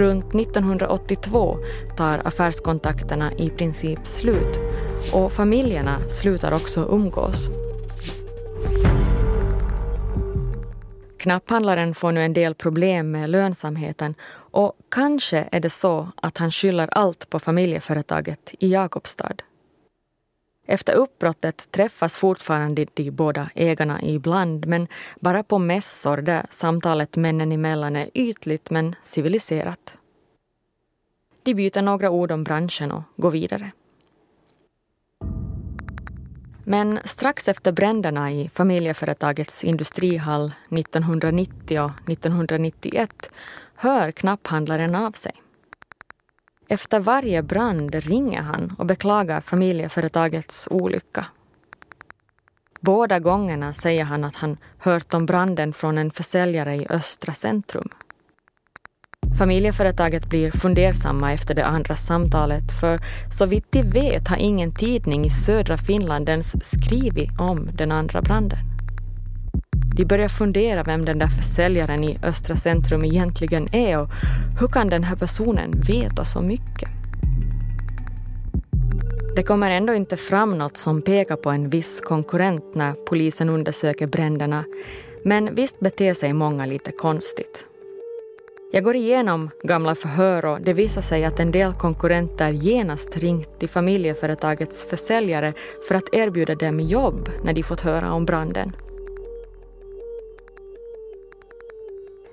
Runt 0.00 0.34
1982 0.34 1.58
tar 1.96 2.18
affärskontakterna 2.24 3.32
i 3.32 3.50
princip 3.50 4.06
slut 4.06 4.60
och 5.12 5.32
familjerna 5.32 6.08
slutar 6.08 6.54
också 6.54 6.86
umgås. 6.90 7.50
Knapphandlaren 11.18 11.94
får 11.94 12.12
nu 12.12 12.24
en 12.24 12.32
del 12.32 12.54
problem 12.54 13.10
med 13.10 13.30
lönsamheten 13.30 14.14
Och 14.52 14.72
kanske 14.90 15.48
är 15.52 15.60
det 15.60 15.70
så 15.70 16.08
att 16.16 16.38
han 16.38 16.50
skyller 16.50 16.88
allt 16.92 17.30
på 17.30 17.38
familjeföretaget 17.38 18.54
i 18.58 18.72
Jakobstad. 18.72 19.49
Efter 20.70 20.92
uppbrottet 20.92 21.70
träffas 21.70 22.16
fortfarande 22.16 22.86
de 22.94 23.10
båda 23.10 23.50
ägarna 23.54 24.02
ibland 24.02 24.66
men 24.66 24.88
bara 25.20 25.42
på 25.42 25.58
mässor 25.58 26.16
där 26.16 26.46
samtalet 26.50 27.16
männen 27.16 27.52
emellan 27.52 27.96
är 27.96 28.10
ytligt 28.14 28.70
men 28.70 28.94
civiliserat. 29.02 29.94
De 31.42 31.54
byter 31.54 31.82
några 31.82 32.10
ord 32.10 32.32
om 32.32 32.44
branschen 32.44 32.92
och 32.92 33.02
går 33.16 33.30
vidare. 33.30 33.70
Men 36.64 36.98
strax 37.04 37.48
efter 37.48 37.72
bränderna 37.72 38.32
i 38.32 38.48
familjeföretagets 38.48 39.64
industrihall 39.64 40.52
1990 40.70 41.80
och 41.80 42.10
1991 42.10 43.30
hör 43.74 44.10
knapphandlaren 44.10 44.94
av 44.94 45.12
sig. 45.12 45.32
Efter 46.72 47.00
varje 47.00 47.42
brand 47.42 47.94
ringer 47.94 48.42
han 48.42 48.74
och 48.78 48.86
beklagar 48.86 49.40
familjeföretagets 49.40 50.68
olycka. 50.70 51.26
Båda 52.80 53.18
gångerna 53.18 53.72
säger 53.72 54.04
han 54.04 54.24
att 54.24 54.36
han 54.36 54.56
hört 54.78 55.14
om 55.14 55.26
branden 55.26 55.72
från 55.72 55.98
en 55.98 56.10
försäljare 56.10 56.76
i 56.76 56.86
Östra 56.90 57.32
centrum. 57.32 57.88
Familjeföretaget 59.38 60.26
blir 60.26 60.50
fundersamma 60.50 61.32
efter 61.32 61.54
det 61.54 61.66
andra 61.66 61.96
samtalet 61.96 62.80
för 62.80 62.98
så 63.30 63.46
vitt 63.46 63.72
de 63.72 63.82
vet 63.82 64.28
har 64.28 64.36
ingen 64.36 64.74
tidning 64.74 65.24
i 65.24 65.30
södra 65.30 65.78
Finland 65.78 66.28
ens 66.28 66.52
skrivit 66.72 67.40
om 67.40 67.68
den 67.74 67.92
andra 67.92 68.22
branden. 68.22 68.69
De 70.00 70.06
börjar 70.06 70.28
fundera 70.28 70.82
vem 70.82 71.04
den 71.04 71.18
där 71.18 71.26
försäljaren 71.26 72.04
i 72.04 72.18
Östra 72.22 72.56
centrum 72.56 73.04
egentligen 73.04 73.74
är 73.74 73.98
och 73.98 74.08
hur 74.60 74.68
kan 74.68 74.88
den 74.88 75.04
här 75.04 75.16
personen 75.16 75.70
veta 75.86 76.24
så 76.24 76.40
mycket? 76.40 76.88
Det 79.36 79.42
kommer 79.42 79.70
ändå 79.70 79.94
inte 79.94 80.16
fram 80.16 80.58
något 80.58 80.76
som 80.76 81.02
pekar 81.02 81.36
på 81.36 81.50
en 81.50 81.70
viss 81.70 82.00
konkurrent 82.00 82.74
när 82.74 82.92
polisen 82.92 83.48
undersöker 83.48 84.06
bränderna, 84.06 84.64
men 85.24 85.54
visst 85.54 85.80
beter 85.80 86.14
sig 86.14 86.32
många 86.32 86.66
lite 86.66 86.92
konstigt. 86.92 87.64
Jag 88.72 88.84
går 88.84 88.96
igenom 88.96 89.50
gamla 89.62 89.94
förhör 89.94 90.44
och 90.44 90.60
det 90.60 90.72
visar 90.72 91.02
sig 91.02 91.24
att 91.24 91.40
en 91.40 91.50
del 91.50 91.72
konkurrenter 91.72 92.48
genast 92.48 93.16
ringt 93.16 93.58
till 93.58 93.68
familjeföretagets 93.68 94.84
försäljare 94.84 95.52
för 95.88 95.94
att 95.94 96.14
erbjuda 96.14 96.54
dem 96.54 96.80
jobb 96.80 97.28
när 97.44 97.52
de 97.52 97.62
fått 97.62 97.80
höra 97.80 98.12
om 98.12 98.24
branden. 98.24 98.72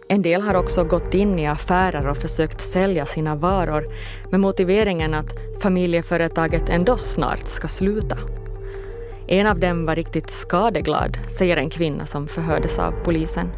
En 0.09 0.21
del 0.21 0.41
har 0.41 0.53
också 0.53 0.83
gått 0.83 1.13
in 1.13 1.39
i 1.39 1.47
affärer 1.47 2.07
och 2.07 2.17
försökt 2.17 2.61
sälja 2.61 3.05
sina 3.05 3.35
varor 3.35 3.87
med 4.31 4.39
motiveringen 4.39 5.13
att 5.13 5.39
familjeföretaget 5.61 6.69
ändå 6.69 6.97
snart 6.97 7.47
ska 7.47 7.67
sluta. 7.67 8.17
En 9.27 9.47
av 9.47 9.59
dem 9.59 9.85
var 9.85 9.95
riktigt 9.95 10.29
skadeglad, 10.29 11.17
säger 11.37 11.57
en 11.57 11.69
kvinna 11.69 12.05
som 12.05 12.27
förhördes 12.27 12.79
av 12.79 12.91
polisen. 13.03 13.49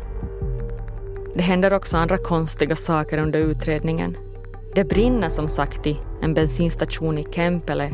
Det 1.36 1.42
händer 1.42 1.74
också 1.74 1.98
andra 1.98 2.18
konstiga 2.18 2.76
saker 2.76 3.18
under 3.18 3.40
utredningen. 3.40 4.18
Det 4.76 4.84
brinner 4.84 5.30
som 5.30 5.48
sagt 5.48 5.88
i 5.88 5.98
en 6.22 6.34
bensinstation 6.34 7.18
i 7.18 7.28
Kempele 7.32 7.92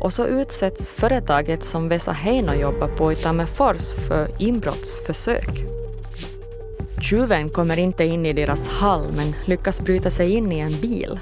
och 0.00 0.12
så 0.12 0.26
utsätts 0.26 0.90
företaget 0.90 1.62
som 1.62 1.88
Vesa 1.88 2.12
Heino 2.12 2.52
jobbar 2.54 2.88
på 2.88 3.12
i 3.12 3.16
Tammerfors 3.16 3.94
för 4.08 4.28
inbrottsförsök. 4.38 5.85
Tjuven 7.10 7.48
kommer 7.48 7.78
inte 7.78 8.04
in 8.04 8.26
i 8.26 8.32
deras 8.32 8.68
hall 8.68 9.12
men 9.16 9.34
lyckas 9.44 9.80
bryta 9.80 10.10
sig 10.10 10.30
in 10.30 10.52
i 10.52 10.58
en 10.58 10.80
bil. 10.80 11.20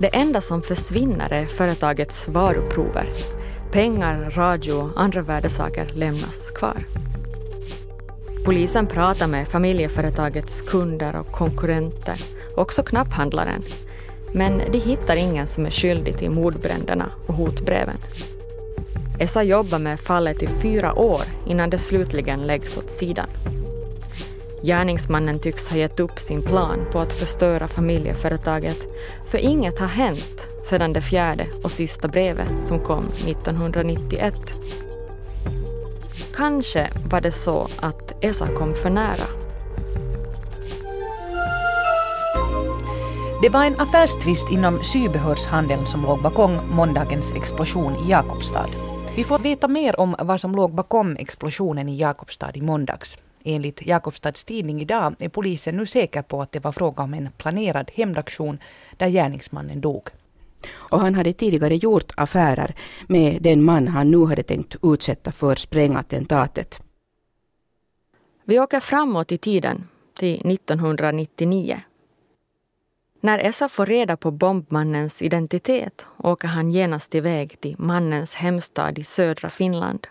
Det 0.00 0.08
enda 0.08 0.40
som 0.40 0.62
försvinner 0.62 1.32
är 1.32 1.46
företagets 1.46 2.28
varuprover. 2.28 3.06
Pengar, 3.72 4.30
radio 4.30 4.72
och 4.72 4.90
andra 4.96 5.22
värdesaker 5.22 5.90
lämnas 5.94 6.50
kvar. 6.50 6.84
Polisen 8.44 8.86
pratar 8.86 9.26
med 9.26 9.48
familjeföretagets 9.48 10.62
kunder 10.62 11.16
och 11.16 11.32
konkurrenter, 11.32 12.20
också 12.56 12.82
knapphandlaren. 12.82 13.62
Men 14.32 14.62
de 14.72 14.78
hittar 14.78 15.16
ingen 15.16 15.46
som 15.46 15.66
är 15.66 15.70
skyldig 15.70 16.18
till 16.18 16.30
mordbränderna 16.30 17.06
och 17.26 17.34
hotbreven. 17.34 17.96
Essa 19.18 19.42
jobbar 19.42 19.78
med 19.78 20.00
fallet 20.00 20.42
i 20.42 20.46
fyra 20.46 20.94
år 20.94 21.22
innan 21.46 21.70
det 21.70 21.78
slutligen 21.78 22.42
läggs 22.42 22.78
åt 22.78 22.90
sidan. 22.90 23.28
Gärningsmannen 24.64 25.38
tycks 25.38 25.68
ha 25.68 25.76
gett 25.76 26.00
upp 26.00 26.18
sin 26.18 26.42
plan 26.42 26.86
på 26.92 26.98
att 26.98 27.12
förstöra 27.12 27.68
familjeföretaget, 27.68 28.78
för 29.26 29.38
inget 29.38 29.78
har 29.78 29.86
hänt 29.86 30.46
sedan 30.62 30.92
det 30.92 31.02
fjärde 31.02 31.46
och 31.62 31.70
sista 31.70 32.08
brevet 32.08 32.62
som 32.62 32.80
kom 32.80 33.04
1991. 33.26 34.34
Kanske 36.36 36.90
var 37.10 37.20
det 37.20 37.32
så 37.32 37.68
att 37.80 38.24
Esa 38.24 38.48
kom 38.48 38.74
för 38.74 38.90
nära. 38.90 39.26
Det 43.42 43.48
var 43.48 43.64
en 43.64 43.80
affärstvist 43.80 44.50
inom 44.50 44.84
sybehörshandeln 44.84 45.86
som 45.86 46.02
låg 46.02 46.22
bakom 46.22 46.58
måndagens 46.70 47.32
explosion 47.32 47.94
i 48.06 48.10
Jakobstad. 48.10 48.68
Vi 49.16 49.24
får 49.24 49.38
veta 49.38 49.68
mer 49.68 50.00
om 50.00 50.16
vad 50.18 50.40
som 50.40 50.54
låg 50.56 50.74
bakom 50.74 51.16
explosionen 51.16 51.88
i 51.88 51.96
Jakobstad 51.96 52.50
i 52.54 52.60
måndags. 52.60 53.18
Enligt 53.46 53.86
Jakobstads 53.86 54.44
tidning 54.44 54.80
idag 54.80 55.14
är 55.18 55.28
polisen 55.28 55.76
nu 55.76 55.86
säker 55.86 56.22
på 56.22 56.42
att 56.42 56.52
det 56.52 56.64
var 56.64 56.72
fråga 56.72 57.02
om 57.02 57.14
en 57.14 57.28
planerad 57.36 57.90
hämndaktion 57.94 58.58
där 58.96 59.08
gärningsmannen 59.08 59.80
dog. 59.80 60.08
Och 60.72 61.00
han 61.00 61.14
hade 61.14 61.32
tidigare 61.32 61.76
gjort 61.76 62.12
affärer 62.16 62.74
med 63.06 63.42
den 63.42 63.64
man 63.64 63.88
han 63.88 64.10
nu 64.10 64.26
hade 64.26 64.42
tänkt 64.42 64.76
utsätta 64.82 65.32
för 65.32 65.56
sprängattentatet. 65.56 66.82
Vi 68.44 68.60
åker 68.60 68.80
framåt 68.80 69.32
i 69.32 69.38
tiden, 69.38 69.88
till 70.18 70.52
1999. 70.52 71.80
När 73.20 73.38
Essa 73.38 73.68
får 73.68 73.86
reda 73.86 74.16
på 74.16 74.30
bombmannens 74.30 75.22
identitet 75.22 76.06
åker 76.18 76.48
han 76.48 76.70
genast 76.70 77.14
iväg 77.14 77.60
till 77.60 77.74
mannens 77.78 78.34
hemstad 78.34 78.98
i 78.98 79.04
södra 79.04 79.50
Finland. 79.50 80.06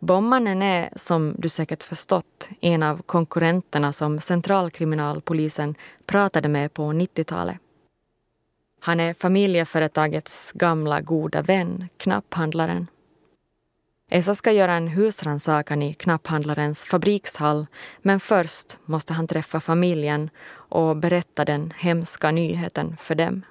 Bombmannen 0.00 0.62
är, 0.62 0.90
som 0.96 1.34
du 1.38 1.48
säkert 1.48 1.82
förstått, 1.82 2.48
en 2.60 2.82
av 2.82 3.02
konkurrenterna 3.02 3.92
som 3.92 4.18
centralkriminalpolisen 4.18 5.74
pratade 6.06 6.48
med 6.48 6.74
på 6.74 6.82
90-talet. 6.82 7.56
Han 8.80 9.00
är 9.00 9.14
familjeföretagets 9.14 10.52
gamla 10.52 11.00
goda 11.00 11.42
vän, 11.42 11.88
knapphandlaren. 11.96 12.86
Esa 14.10 14.34
ska 14.34 14.52
göra 14.52 14.74
en 14.74 14.88
husrannsakan 14.88 15.82
i 15.82 15.94
knapphandlarens 15.94 16.84
fabrikshall 16.84 17.66
men 18.02 18.20
först 18.20 18.78
måste 18.84 19.12
han 19.12 19.26
träffa 19.26 19.60
familjen 19.60 20.30
och 20.50 20.96
berätta 20.96 21.44
den 21.44 21.72
hemska 21.76 22.30
nyheten 22.30 22.96
för 22.96 23.14
dem. 23.14 23.42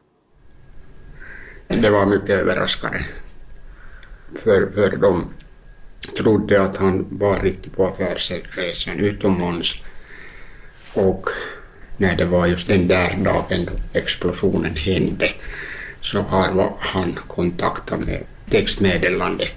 Det 1.67 1.89
var 1.89 2.05
mycket 2.05 2.29
överraskande 2.29 2.99
för, 4.35 4.71
för 4.71 4.97
dem 4.97 5.33
trodde 6.17 6.63
att 6.63 6.75
han 6.75 7.05
var 7.09 7.39
riktigt 7.39 7.75
på 7.75 7.87
affärsresan 7.87 8.99
utomlands. 8.99 9.75
Och 10.93 11.29
när 11.97 12.15
det 12.15 12.25
var 12.25 12.47
just 12.47 12.67
den 12.67 12.87
där 12.87 13.15
dagen 13.17 13.65
då 13.65 13.99
explosionen 13.99 14.75
hände 14.75 15.29
så 16.01 16.21
har 16.21 16.73
han 16.79 17.13
kontaktat 17.27 17.99
med 17.99 18.23
textmeddelande 18.49 19.47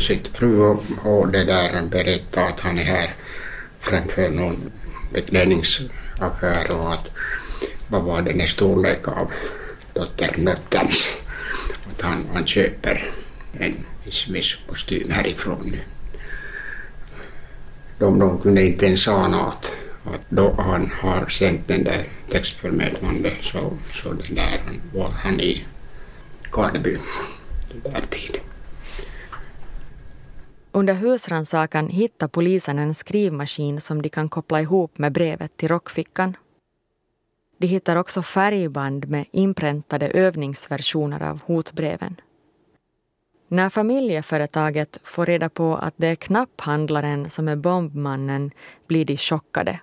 sitt 0.00 0.28
fru 0.28 0.76
och 1.04 1.28
det 1.28 1.44
där 1.44 1.74
han 1.74 1.88
berättade 1.88 2.46
att 2.46 2.60
han 2.60 2.78
är 2.78 2.82
här 2.84 3.14
framför 3.80 4.28
någon 4.28 4.72
beklädningsaffär 5.12 6.70
och 6.70 6.92
att 6.92 7.10
vad 7.88 8.02
var 8.02 8.22
den 8.22 8.40
i 8.40 8.46
storlek 8.46 9.08
av 9.08 9.32
dotternötterns 9.94 11.16
att 11.90 12.02
han, 12.02 12.26
han 12.32 12.46
köper 12.46 13.10
en 13.58 13.76
viss, 14.06 14.56
härifrån. 15.10 15.72
De, 17.98 18.18
de 18.18 18.38
kunde 18.38 18.66
inte 18.66 18.86
ens 18.86 19.08
ana 19.08 19.40
att, 19.40 19.72
att 20.04 20.20
då 20.28 20.54
han 20.58 20.90
har 21.00 21.28
sänt 21.28 21.68
den 21.68 21.84
där 21.84 22.04
textförmedlande 22.30 23.32
så, 23.42 23.72
så 24.02 24.12
den 24.12 24.34
där 24.34 24.60
var 24.94 25.10
han 25.10 25.40
i 25.40 25.64
Karleby 26.50 26.98
den 27.68 27.92
där 27.92 28.02
tiden. 28.10 28.40
Under 30.72 30.94
husrannsakan 30.94 31.88
hittar 31.88 32.28
polisen 32.28 32.78
en 32.78 32.94
skrivmaskin 32.94 33.80
som 33.80 34.02
de 34.02 34.08
kan 34.08 34.28
koppla 34.28 34.60
ihop 34.60 34.98
med 34.98 35.12
brevet 35.12 35.56
till 35.56 35.68
rockfickan. 35.68 36.36
De 37.58 37.66
hittar 37.66 37.96
också 37.96 38.22
färgband 38.22 39.08
med 39.08 39.26
inpräntade 39.30 40.08
övningsversioner 40.08 41.22
av 41.22 41.40
hotbreven. 41.44 42.16
När 43.48 43.68
familjeföretaget 43.68 44.98
får 45.02 45.26
reda 45.26 45.48
på 45.48 45.76
att 45.76 45.94
det 45.96 46.06
är 46.06 46.14
knapphandlaren 46.14 47.30
som 47.30 47.48
är 47.48 47.56
bombmannen 47.56 48.50
blir 48.86 49.04
de 49.04 49.16
chockade. 49.16 49.80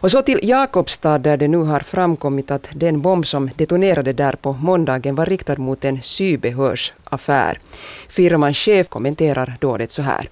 Och 0.00 0.10
så 0.10 0.22
till 0.22 0.40
Jakobstad 0.42 1.18
där 1.18 1.36
det 1.36 1.48
nu 1.48 1.56
har 1.56 1.80
framkommit 1.80 2.50
att 2.50 2.68
den 2.74 3.02
bomb 3.02 3.26
som 3.26 3.50
detonerade 3.56 4.12
där 4.12 4.32
på 4.32 4.52
måndagen 4.52 5.14
var 5.14 5.26
riktad 5.26 5.56
mot 5.56 5.84
en 5.84 6.02
sybehörsaffär. 6.02 7.60
Firmans 8.08 8.58
chef 8.58 8.88
kommenterar 8.88 9.56
dådet 9.60 9.90
så 9.90 10.02
här. 10.02 10.28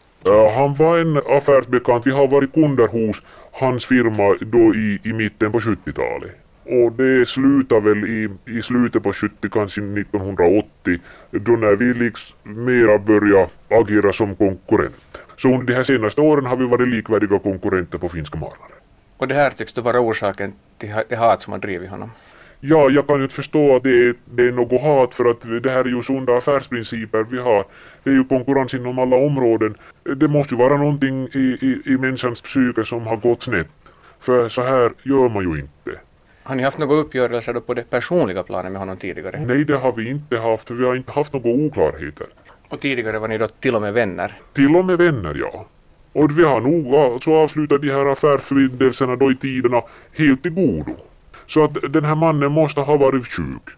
Han 0.55 0.75
var 0.75 0.99
en 0.99 1.17
affärsbekant. 1.17 2.07
Vi 2.07 2.11
har 2.11 2.29
varit 2.29 2.53
kunder 2.53 2.89
hos 2.89 3.23
hans 3.53 3.87
firma 3.87 4.37
då 4.41 4.75
i, 4.75 5.01
i 5.05 5.13
mitten 5.13 5.53
på 5.53 5.61
70-talet. 5.61 6.46
Och 6.69 6.93
det 6.93 7.29
slutade 7.29 7.81
väl 7.81 8.05
i, 8.05 8.29
i 8.45 8.63
slutet 8.63 9.03
på 9.03 9.13
70, 9.13 9.49
kanske 9.51 9.81
1980, 9.81 10.99
då 11.31 11.53
när 11.53 11.77
vi 11.77 11.95
liksom 11.95 12.37
mera 12.43 12.99
började 12.99 13.49
agera 13.69 14.13
som 14.13 14.37
konkurrent. 14.37 15.23
Så 15.37 15.49
under 15.49 15.67
de 15.67 15.75
här 15.75 15.83
senaste 15.83 16.21
åren 16.21 16.47
har 16.47 16.57
vi 16.57 16.67
varit 16.67 16.89
likvärdiga 16.89 17.39
konkurrenter 17.39 17.99
på 17.99 18.09
finska 18.09 18.39
marknaden. 18.39 18.77
Och 19.17 19.29
det 19.29 19.35
här 19.35 19.51
tycks 19.51 19.73
då 19.73 19.83
vara 19.83 20.01
orsaken 20.01 20.53
till 20.79 20.95
det 21.09 21.17
hat 21.17 21.43
som 21.43 21.53
har 21.53 21.61
drivit 21.61 21.91
honom? 21.91 22.11
Ja, 22.61 22.91
jag 22.91 23.07
kan 23.07 23.17
ju 23.17 23.23
inte 23.23 23.35
förstå 23.35 23.77
att 23.77 23.83
det 23.83 24.09
är, 24.09 24.15
det 24.25 24.43
är 24.43 24.53
något 24.53 24.81
hat 24.83 25.15
för 25.15 25.25
att 25.25 25.63
det 25.63 25.71
här 25.71 25.85
är 25.85 25.89
ju 25.89 26.03
sunda 26.03 26.37
affärsprinciper 26.37 27.27
vi 27.31 27.39
har. 27.39 27.65
Det 28.03 28.11
är 28.11 28.15
ju 28.15 28.25
konkurrens 28.25 28.75
inom 28.75 28.99
alla 28.99 29.17
områden. 29.17 29.77
Det 30.17 30.29
måste 30.29 30.55
ju 30.55 30.59
vara 30.59 30.77
någonting 30.77 31.29
i, 31.33 31.59
i, 31.61 31.93
i 31.93 31.99
människans 31.99 32.43
psyke 32.43 32.85
som 32.85 33.07
har 33.07 33.17
gått 33.17 33.43
snett. 33.43 33.69
För 34.21 34.49
så 34.49 34.63
här 34.63 34.93
gör 35.03 35.29
man 35.29 35.45
ju 35.53 35.61
inte. 35.61 36.01
Har 36.47 36.55
ni 36.55 36.63
haft 36.63 36.79
några 36.79 36.95
uppgörelser 36.95 37.53
då 37.53 37.61
på 37.61 37.75
det 37.75 37.91
personliga 37.91 38.43
planet 38.43 38.73
med 38.73 38.81
honom 38.81 38.97
tidigare? 38.97 39.45
Nej, 39.47 39.65
det 39.65 39.77
har 39.77 39.93
vi 39.93 40.11
inte 40.11 40.39
haft, 40.39 40.69
för 40.69 40.75
vi 40.75 40.85
har 40.85 40.95
inte 40.95 41.13
haft 41.13 41.33
några 41.33 41.49
oklarheter. 41.49 42.27
Och 42.69 42.81
tidigare 42.81 43.19
var 43.19 43.29
ni 43.29 43.39
då 43.39 43.49
till 43.49 43.75
och 43.75 43.83
med 43.83 43.93
vänner? 43.93 44.41
Till 44.53 44.77
och 44.77 44.85
med 44.85 44.99
vänner, 44.99 45.35
ja. 45.35 45.67
Och 46.13 46.39
vi 46.39 46.45
har 46.45 46.61
nog 46.61 46.95
alltså 46.95 47.31
avslutat 47.35 47.83
de 47.83 47.91
här 47.91 48.13
affärsförbindelserna 48.13 49.17
då 49.17 49.31
i 49.31 49.37
tiderna 49.37 49.83
helt 50.19 50.47
i 50.47 50.49
godo. 50.49 50.97
Så 51.47 51.65
att 51.65 51.93
den 51.93 52.05
här 52.05 52.15
mannen 52.15 52.53
måste 52.53 52.81
ha 52.81 52.97
varit 52.97 53.27
sjuk. 53.27 53.69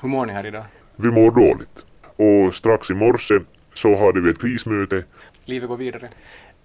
Hur 0.00 0.08
mår 0.08 0.26
ni 0.26 0.32
här 0.32 0.46
idag? 0.46 0.64
Vi 0.96 1.08
mår 1.08 1.30
dåligt. 1.30 1.84
Och 2.16 2.54
strax 2.54 2.90
i 2.90 2.94
morse 2.94 3.34
så 3.74 3.96
hade 3.96 4.20
vi 4.20 4.30
ett 4.30 4.40
krismöte. 4.40 5.04
Livet 5.44 5.68
går 5.68 5.76
vidare? 5.76 6.08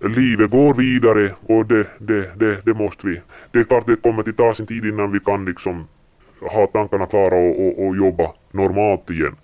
Livet 0.03 0.51
går 0.51 0.73
vidare 0.73 1.31
och 1.47 1.65
det, 1.65 1.87
det, 1.99 2.39
det, 2.39 2.65
det 2.65 2.73
måste 2.73 3.07
vi. 3.07 3.21
Det 3.51 3.59
är 3.59 3.63
klart 3.63 3.87
det 3.87 3.95
kommer 3.95 4.29
att 4.29 4.37
ta 4.37 4.53
sin 4.53 4.65
tid 4.65 4.85
innan 4.85 5.11
vi 5.11 5.19
kan 5.19 5.45
liksom 5.45 5.87
ha 6.41 6.67
tankarna 6.67 7.05
klara 7.05 7.35
och, 7.35 7.65
och, 7.65 7.87
och 7.87 7.95
jobba 7.95 8.33
normalt 8.51 9.09
igen. 9.09 9.35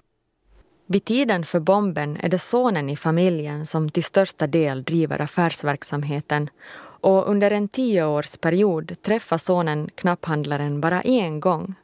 Vid 0.88 1.06
tiden 1.06 1.46
för 1.46 1.60
bomben 1.60 2.18
är 2.18 2.30
det 2.30 2.40
sonen 2.40 2.90
i 2.90 2.98
familjen 2.98 3.66
som 3.66 3.90
till 3.90 4.04
största 4.04 4.48
del 4.48 4.84
driver 4.84 5.22
affärsverksamheten 5.22 6.50
och 7.02 7.30
under 7.30 7.52
en 7.52 7.68
tioårsperiod 7.68 9.02
träffar 9.02 9.38
sonen 9.38 9.90
knapphandlaren 9.96 10.82
bara 10.82 11.02
en 11.02 11.40
gång 11.40 11.76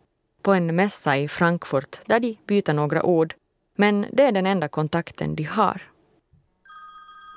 på 0.41 0.53
en 0.53 0.75
mässa 0.75 1.17
i 1.17 1.27
Frankfurt 1.27 1.99
där 2.05 2.19
de 2.19 2.37
byter 2.47 2.73
några 2.73 3.03
ord. 3.03 3.33
Men 3.77 4.05
det 4.11 4.23
är 4.23 4.31
den 4.31 4.45
enda 4.45 4.67
kontakten 4.67 5.35
de 5.35 5.43
har. 5.43 5.81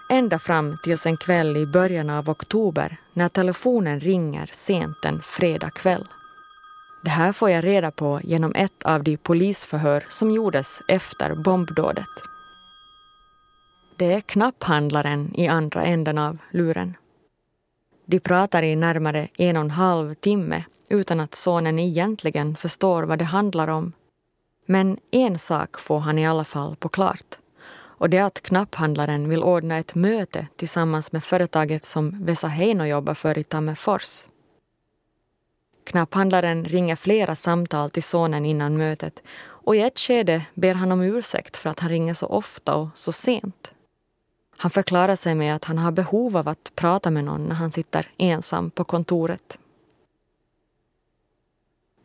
Ända 0.08 0.38
fram 0.38 0.76
tills 0.84 1.06
en 1.06 1.16
kväll 1.16 1.56
i 1.56 1.66
början 1.66 2.10
av 2.10 2.30
oktober 2.30 2.96
när 3.12 3.28
telefonen 3.28 4.00
ringer 4.00 4.50
sent 4.52 5.04
en 5.04 5.18
fredag 5.18 5.70
kväll. 5.70 6.04
Det 7.04 7.10
här 7.10 7.32
får 7.32 7.50
jag 7.50 7.64
reda 7.64 7.90
på 7.90 8.20
genom 8.24 8.54
ett 8.54 8.82
av 8.82 9.02
de 9.02 9.16
polisförhör 9.16 10.04
som 10.08 10.30
gjordes 10.30 10.80
efter 10.88 11.34
bombdådet. 11.44 12.04
Det 13.96 14.12
är 14.12 14.20
knapphandlaren 14.20 15.34
i 15.34 15.48
andra 15.48 15.84
änden 15.84 16.18
av 16.18 16.38
luren. 16.50 16.96
De 18.06 18.20
pratar 18.20 18.62
i 18.62 18.76
närmare 18.76 19.28
en 19.38 19.56
och 19.56 19.62
en 19.62 19.70
halv 19.70 20.14
timme 20.14 20.64
utan 20.88 21.20
att 21.20 21.34
sonen 21.34 21.78
egentligen 21.78 22.56
förstår 22.56 23.02
vad 23.02 23.18
det 23.18 23.24
handlar 23.24 23.68
om. 23.68 23.92
Men 24.66 24.98
en 25.10 25.38
sak 25.38 25.80
får 25.80 25.98
han 25.98 26.18
i 26.18 26.26
alla 26.26 26.44
fall 26.44 26.76
på 26.76 26.88
klart. 26.88 27.38
Och 27.98 28.10
det 28.10 28.16
är 28.16 28.24
att 28.24 28.42
knapphandlaren 28.42 29.28
vill 29.28 29.42
ordna 29.42 29.78
ett 29.78 29.94
möte 29.94 30.46
tillsammans 30.56 31.12
med 31.12 31.24
företaget 31.24 31.84
som 31.84 32.24
Vesa 32.24 32.48
Heino 32.48 32.84
jobbar 32.84 33.14
för 33.14 33.38
i 33.38 33.44
Tammerfors. 33.44 34.26
Knapphandlaren 35.84 36.64
ringer 36.64 36.96
flera 36.96 37.34
samtal 37.34 37.90
till 37.90 38.02
sonen 38.02 38.44
innan 38.44 38.76
mötet 38.76 39.22
och 39.66 39.76
i 39.76 39.80
ett 39.80 39.98
skede 39.98 40.42
ber 40.54 40.74
han 40.74 40.92
om 40.92 41.02
ursäkt 41.02 41.56
för 41.56 41.70
att 41.70 41.80
han 41.80 41.90
ringer 41.90 42.14
så 42.14 42.26
ofta 42.26 42.74
och 42.74 42.88
så 42.94 43.12
sent. 43.12 43.72
Han 44.58 44.70
förklarar 44.70 45.16
sig 45.16 45.34
med 45.34 45.56
att 45.56 45.64
han 45.64 45.78
har 45.78 45.92
behov 45.92 46.36
av 46.36 46.48
att 46.48 46.72
prata 46.74 47.10
med 47.10 47.24
någon 47.24 47.44
när 47.44 47.54
han 47.54 47.70
sitter 47.70 48.10
ensam 48.16 48.70
på 48.70 48.84
kontoret. 48.84 49.58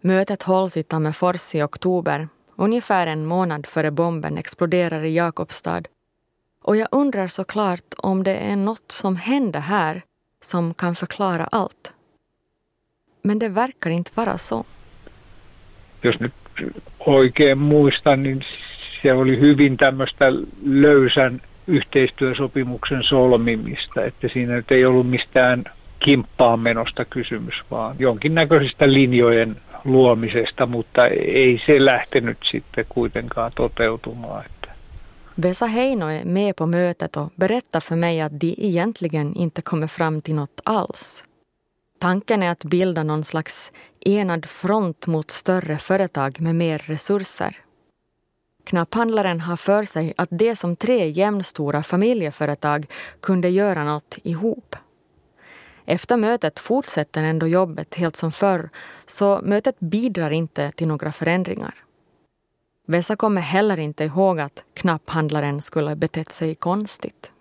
Mötet 0.02 0.44
hålls 0.44 0.78
i 0.78 0.84
Tammerfors 0.84 1.56
i 1.56 1.62
oktober, 1.62 2.30
ungefär 2.56 3.08
en 3.08 3.26
månad 3.26 3.68
före 3.68 3.92
bomben 3.92 4.38
exploderar 4.38 5.04
i 5.04 5.16
Jakobstad. 5.16 5.88
Och 6.64 6.76
jag 6.76 6.88
undrar 6.92 7.28
såklart 7.28 7.94
om 7.98 8.24
det 8.24 8.38
är 8.38 8.56
något 8.56 8.92
som 8.92 9.16
händer 9.16 9.60
här 9.60 10.02
som 10.42 10.74
kan 10.74 10.96
förklara 10.96 11.48
allt. 11.52 11.94
Men 13.22 13.40
det 13.40 13.50
verkar 13.50 13.90
inte 13.90 14.12
vara 14.16 14.38
så. 14.38 14.66
Jos 16.02 16.20
nyt 16.20 16.34
oikein 17.00 17.58
muistan, 17.58 18.24
niin 18.24 18.44
se 19.02 19.14
oli 19.14 19.40
hyvin 19.40 19.78
tämmöistä 19.78 20.26
löysän 20.66 21.42
yhteistyösopimuksen 21.68 23.04
solmimista, 23.04 24.06
että 24.06 24.28
siinä 24.28 24.54
nyt 24.56 24.72
ei 24.72 24.86
ollut 24.86 25.10
mistään 25.10 25.64
kimppaan 26.00 26.60
menosta 26.60 27.06
kysymys, 27.06 27.56
vaan 27.72 27.96
jonkinnäköisistä 28.00 28.94
linjojen 28.94 29.58
luomisesta, 29.84 30.66
mutta 30.66 31.08
ei 31.08 31.62
se 31.66 31.86
lähtenyt 31.86 32.38
sitten 32.52 32.86
kuitenkaan 32.94 33.52
toteutumaan. 33.56 34.46
Vesa 35.36 35.68
Heino 35.68 36.08
är 36.08 36.26
med 36.26 36.56
på 36.56 36.66
mötet 36.66 37.18
och 37.18 37.32
berättar 37.36 37.80
för 37.80 37.96
mig 37.96 38.22
att 38.22 38.40
de 38.40 38.56
egentligen 38.58 39.36
inte 39.36 39.62
kommer 39.62 39.88
fram 39.88 40.22
till 40.22 40.36
något 40.36 40.62
alls. 40.64 41.26
Tanken 42.00 42.44
är 42.44 42.52
att 42.52 42.66
bilda 42.66 43.04
någon 43.04 43.24
slags 43.24 43.72
enad 44.06 44.46
front 44.46 45.08
mot 45.08 45.32
större 45.32 45.78
företag 45.78 46.42
med 46.42 46.56
mer 46.56 46.78
resurser. 46.78 47.58
Knapphandlaren 48.64 49.42
har 49.42 49.56
för 49.56 49.84
sig 49.84 50.14
att 50.18 50.30
det 50.32 50.56
som 50.56 50.76
tre 50.76 51.10
jämnstora 51.10 51.84
familjeföretag 51.84 52.86
kunde 53.22 53.50
göra 53.50 53.84
något 53.84 54.18
ihop. 54.24 54.76
Efter 55.92 56.18
mötet 56.18 56.60
fortsätter 56.60 57.24
ändå 57.24 57.48
jobbet 57.48 57.96
helt 57.96 58.16
som 58.16 58.32
förr 58.32 58.70
så 59.06 59.42
mötet 59.44 59.80
bidrar 59.80 60.32
inte 60.32 60.72
till 60.72 60.88
några 60.88 61.12
förändringar. 61.12 61.76
Vesa 62.88 63.16
kommer 63.16 63.42
heller 63.42 63.80
inte 63.80 64.04
ihåg 64.04 64.40
att 64.40 64.64
knapphandlaren 64.74 65.62
skulle 65.62 65.96
betett 65.96 66.32
sig 66.32 66.56
konstigt. 66.56 67.32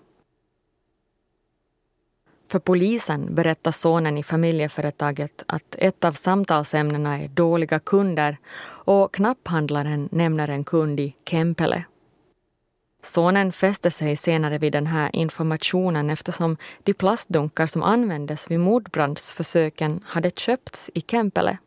För 2.48 2.58
polisen 2.58 3.34
berättar 3.34 3.70
sonen 3.70 4.18
i 4.18 4.22
familjeföretaget 4.22 5.44
att 5.46 5.74
ett 5.78 6.04
av 6.04 6.12
samtalsämnena 6.12 7.20
är 7.20 7.28
dåliga 7.28 7.78
kunder 7.78 8.36
och 8.64 9.14
knapphandlaren 9.14 10.08
nämner 10.12 10.48
en 10.48 10.64
kund 10.64 11.00
i 11.00 11.14
Kempele. 11.24 11.84
Sonen 13.02 13.52
fäste 13.52 13.90
sig 13.90 14.16
senare 14.16 14.58
vid 14.58 14.72
den 14.72 14.86
här 14.86 15.16
informationen 15.16 16.10
eftersom 16.10 16.56
de 16.82 16.94
plastdunkar 16.94 17.66
som 17.66 17.82
användes 17.82 18.50
vid 18.50 18.60
mordbrandsförsöken 18.60 20.00
hade 20.06 20.30
köpts 20.30 20.90
i 20.94 21.00
Kempele. 21.00 21.58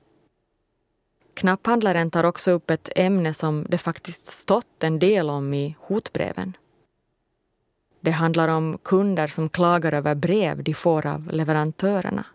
Knapphandlaren 1.33 2.11
tar 2.11 2.23
också 2.23 2.51
upp 2.51 2.69
ett 2.69 2.89
ämne 2.95 3.33
som 3.33 3.65
det 3.69 3.77
faktiskt 3.77 4.25
stått 4.27 4.83
en 4.83 4.99
del 4.99 5.29
om 5.29 5.53
i 5.53 5.75
hotbreven. 5.79 6.57
Det 8.01 8.11
handlar 8.11 8.47
om 8.47 8.77
kunder 8.83 9.27
som 9.27 9.49
klagar 9.49 9.91
över 9.91 10.15
brev 10.15 10.63
de 10.63 10.73
får 10.73 11.05
av 11.05 11.29
leverantörerna. 11.31 12.25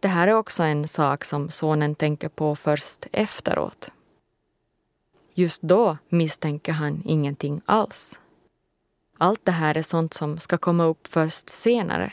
Det 0.00 0.08
här 0.08 0.28
är 0.28 0.32
också 0.32 0.62
en 0.62 0.88
sak 0.88 1.24
som 1.24 1.48
sonen 1.48 1.94
tänker 1.94 2.28
på 2.28 2.56
först 2.56 3.06
efteråt. 3.12 3.92
Just 5.38 5.62
då 5.62 5.98
misstänker 6.08 6.72
han 6.72 7.02
ingenting 7.04 7.60
alls. 7.64 8.18
Allt 9.18 9.44
det 9.44 9.52
här 9.52 9.76
är 9.76 9.82
sånt 9.82 10.14
som 10.14 10.38
ska 10.38 10.58
komma 10.58 10.84
upp 10.84 11.06
först 11.06 11.48
senare 11.48 12.12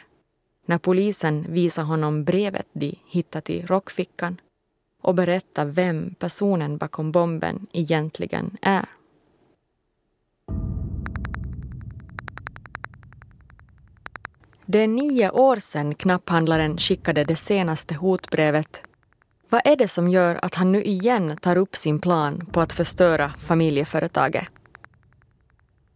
när 0.65 0.77
polisen 0.77 1.45
visar 1.49 1.83
honom 1.83 2.23
brevet 2.23 2.67
de 2.73 2.99
hittat 3.05 3.49
i 3.49 3.61
rockfickan 3.61 4.41
och 5.01 5.15
berättar 5.15 5.65
vem 5.65 6.15
personen 6.19 6.77
bakom 6.77 7.11
bomben 7.11 7.67
egentligen 7.71 8.57
är. 8.61 8.85
Det 14.65 14.79
är 14.79 14.87
nio 14.87 15.29
år 15.29 15.59
sedan 15.59 15.95
knapphandlaren 15.95 16.77
skickade 16.77 17.23
det 17.23 17.35
senaste 17.35 17.95
hotbrevet. 17.95 18.83
Vad 19.53 19.61
är 19.65 19.75
det 19.75 19.87
som 19.87 20.07
gör 20.07 20.39
att 20.41 20.55
han 20.55 20.71
nu 20.71 20.83
igen 20.83 21.37
tar 21.41 21.57
upp 21.57 21.75
sin 21.75 21.99
plan 21.99 22.45
på 22.51 22.61
att 22.61 22.73
förstöra 22.73 23.33
familjeföretaget? 23.39 24.43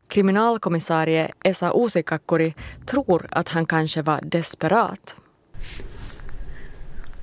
Kriminalkommissarie 0.08 1.32
Esa 1.44 1.72
Uusikakkuri 1.76 2.54
tror 2.86 3.28
att 3.32 3.50
han 3.50 3.66
kanske 3.66 4.02
var 4.02 4.20
desperat. 4.24 5.16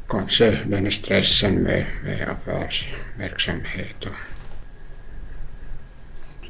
kanske 0.08 0.58
den 0.66 0.90
stressen 0.90 1.54
med, 1.54 1.86
med 2.04 2.28
affärsverksamhet. 2.28 4.04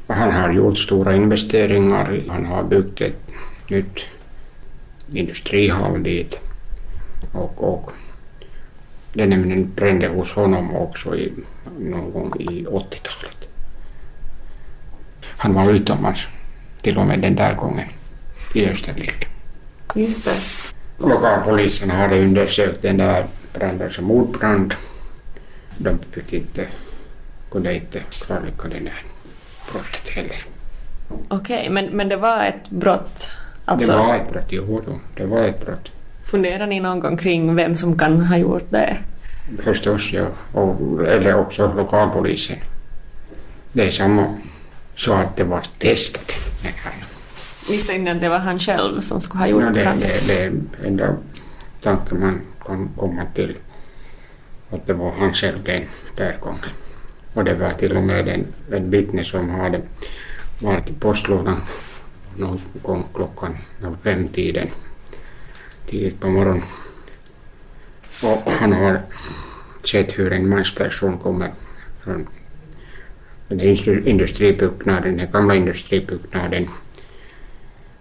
Och 0.07 0.15
han 0.15 0.31
har 0.31 0.53
gjort 0.53 0.77
stora 0.77 1.15
investeringar. 1.15 2.23
Han 2.29 2.45
har 2.45 2.63
byggt 2.63 3.01
ett 3.01 3.31
nytt 3.69 3.99
industrihall 5.13 6.03
dit. 6.03 6.39
Och, 7.33 7.63
och 7.63 7.91
det 9.15 9.25
nämligen 9.25 9.73
brände 9.75 10.07
hos 10.07 10.31
honom 10.31 10.75
också 10.75 11.15
i, 11.15 11.33
någon 11.79 12.11
gång 12.11 12.33
i 12.39 12.65
80-talet. 12.65 13.37
Han 15.37 15.53
var 15.53 15.71
utomlands 15.71 16.27
till 16.81 16.97
och 16.97 17.05
med 17.05 17.19
den 17.19 17.35
där 17.35 17.53
gången 17.53 17.87
i 18.53 18.65
Österrike. 18.65 19.27
Just 19.95 20.25
det. 20.25 20.35
Lokalpolisen 21.05 21.89
hade 21.89 22.19
undersökt 22.19 22.81
den 22.81 22.97
där 22.97 23.25
branden 23.53 23.91
som 23.91 24.05
mordbrand. 24.05 24.73
De 25.77 25.99
fick 26.11 26.33
inte, 26.33 26.67
kunde 27.51 27.75
inte 27.75 27.99
klarlägga 27.99 28.63
den 28.63 28.83
där 28.83 29.03
brottet 29.71 30.09
heller. 30.09 30.43
Okej, 31.27 31.59
okay, 31.59 31.69
men, 31.69 31.85
men 31.85 32.09
det 32.09 32.15
var 32.17 32.45
ett 32.45 32.69
brott? 32.69 33.27
Alltså, 33.65 33.91
det 33.91 33.97
var 33.97 34.15
ett 34.15 34.31
brott, 34.31 34.47
jo, 34.49 34.99
det 35.15 35.25
var 35.25 35.43
ett 35.43 35.65
brott. 35.65 35.91
Funderar 36.35 36.67
ni 36.67 36.79
någon 36.79 36.99
gång 36.99 37.17
kring 37.17 37.55
vem 37.55 37.75
som 37.75 37.97
kan 37.97 38.21
ha 38.21 38.37
gjort 38.37 38.67
det? 38.69 38.97
Förstås, 39.59 40.13
ja. 40.13 40.27
Och, 40.51 41.07
eller 41.07 41.35
också 41.35 41.73
lokalpolisen. 41.73 42.57
Det 43.73 43.87
är 43.87 43.91
samma 43.91 44.35
så 44.95 45.13
att 45.13 45.35
det 45.35 45.43
var 45.43 45.61
testat. 45.77 46.31
Misstänkte 47.69 48.03
ni 48.03 48.11
att 48.11 48.21
det 48.21 48.29
var 48.29 48.39
han 48.39 48.59
själv 48.59 49.01
som 49.01 49.21
skulle 49.21 49.39
ha 49.39 49.47
gjort 49.47 49.63
no, 49.63 49.71
det? 49.71 49.95
Det, 49.99 50.27
det 50.27 50.43
är 50.43 50.51
enda 50.85 51.15
tanken 51.81 52.19
man 52.19 52.41
kan 52.65 52.89
komma 52.97 53.25
till. 53.35 53.55
Att 54.71 54.87
det 54.87 54.93
var 54.93 55.11
han 55.19 55.33
själv 55.33 55.63
den 55.63 55.81
där 56.15 56.37
gången. 56.39 56.71
Och 57.33 57.43
det 57.43 57.55
var 57.55 57.71
till 57.71 57.97
och 57.97 58.03
med 58.03 58.27
en, 58.27 58.45
en 58.71 58.89
vittne 58.89 59.23
som 59.23 59.49
hade 59.49 59.81
varit 60.59 60.89
i 60.89 60.93
postlådan 60.93 61.61
någon 62.37 62.61
gång 62.83 63.03
klockan 63.13 63.57
fem-tiden 64.03 64.67
tidigt 65.89 66.19
på 66.19 66.27
morgonen. 66.27 66.63
Och 68.23 68.51
han 68.51 68.73
har 68.73 69.01
sett 69.83 70.19
hur 70.19 70.33
en 70.33 70.49
mansperson 70.49 71.17
kommer 71.17 71.51
från 72.03 72.27
den 73.47 73.59
industribyggnaden, 74.07 75.17
den 75.17 75.31
gamla 75.31 75.55
industribyggnaden 75.55 76.67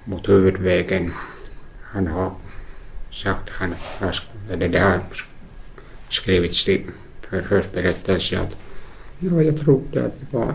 mot 0.04 0.28
huvudvägen. 0.28 1.12
Han 1.82 2.06
har 2.06 2.34
sagt, 3.12 3.50
han 3.50 3.74
har, 3.98 4.16
det 4.56 4.78
har 4.78 5.00
skrivits 6.08 6.64
till 6.64 6.82
förhörsberättelse 7.30 8.40
att 8.40 8.56
ja, 9.18 9.42
jag 9.42 9.60
trodde 9.60 10.06
att 10.06 10.20
det 10.20 10.36
var 10.38 10.54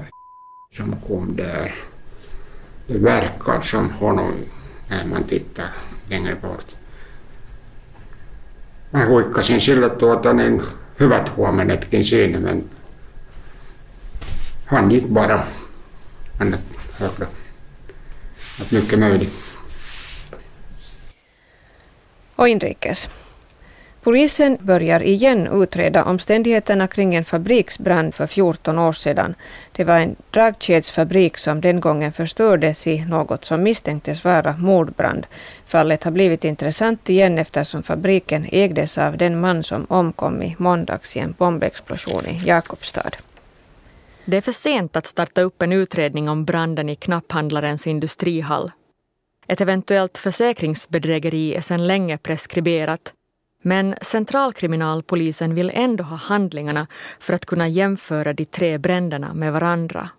som 0.72 0.96
kom 1.08 1.36
där. 1.36 1.74
Det 2.88 2.98
verkar 2.98 3.62
som 3.62 3.90
honom 3.90 4.34
när 4.90 5.06
man 5.06 5.24
tittar 5.24 5.70
längre 6.10 6.36
bort. 6.36 6.79
Mä 8.92 9.06
huikkasin 9.06 9.62
sille 9.62 9.90
tuota 9.90 10.34
niin 10.34 10.64
hyvät 11.00 11.36
huomenetkin 11.36 12.06
siinä, 12.06 12.40
men 12.40 12.70
han 14.66 14.92
gick 14.92 15.08
bara. 15.08 15.44
Han 16.40 16.58
hörde 17.00 17.26
att. 17.26 17.30
Polisen 24.04 24.58
börjar 24.62 25.04
igen 25.04 25.48
utreda 25.52 26.04
omständigheterna 26.04 26.88
kring 26.88 27.16
en 27.16 27.26
fabriksbrand 27.26 28.16
för 28.16 28.28
14 28.28 28.80
år 28.80 28.94
sedan. 28.94 29.36
Det 29.72 29.84
var 29.84 29.98
en 29.98 30.16
dragkedsfabrik 30.32 31.38
som 31.38 31.62
den 31.62 31.80
gången 31.80 32.14
förstördes 32.14 32.88
i 32.88 33.06
något 33.06 33.46
som 33.46 33.64
misstänktes 33.64 34.24
vara 34.24 34.58
mordbrand. 34.58 35.28
Fallet 35.66 36.04
har 36.04 36.12
blivit 36.12 36.46
intressant 36.46 37.10
igen 37.10 37.38
eftersom 37.38 37.84
fabriken 37.84 38.46
ägdes 38.52 38.98
av 38.98 39.18
den 39.18 39.40
man 39.40 39.64
som 39.64 39.86
omkom 39.90 40.44
i 40.44 40.56
måndags 40.60 41.18
i 41.18 41.20
en 41.20 41.36
bombexplosion 41.38 42.26
i 42.26 42.42
Jakobstad. 42.46 43.12
Det 44.26 44.38
är 44.38 44.42
för 44.42 44.52
sent 44.52 44.96
att 44.96 45.06
starta 45.06 45.42
upp 45.42 45.62
en 45.62 45.72
utredning 45.72 46.30
om 46.30 46.46
branden 46.46 46.90
i 46.90 46.96
knapphandlarens 46.96 47.88
industrihall. 47.88 48.72
Ett 49.48 49.62
eventuellt 49.62 50.18
försäkringsbedrägeri 50.18 51.56
är 51.56 51.62
sedan 51.62 51.88
länge 51.88 52.18
preskriberat 52.18 53.14
men 53.62 53.96
centralkriminalpolisen 54.02 55.56
vill 55.56 55.72
ändå 55.74 56.04
ha 56.04 56.16
handlingarna 56.16 56.88
för 57.20 57.34
att 57.34 57.46
kunna 57.46 57.68
jämföra 57.68 58.34
de 58.34 58.46
tre 58.46 58.78
bränderna 58.78 59.34
med 59.34 59.54
varandra. 59.54 60.10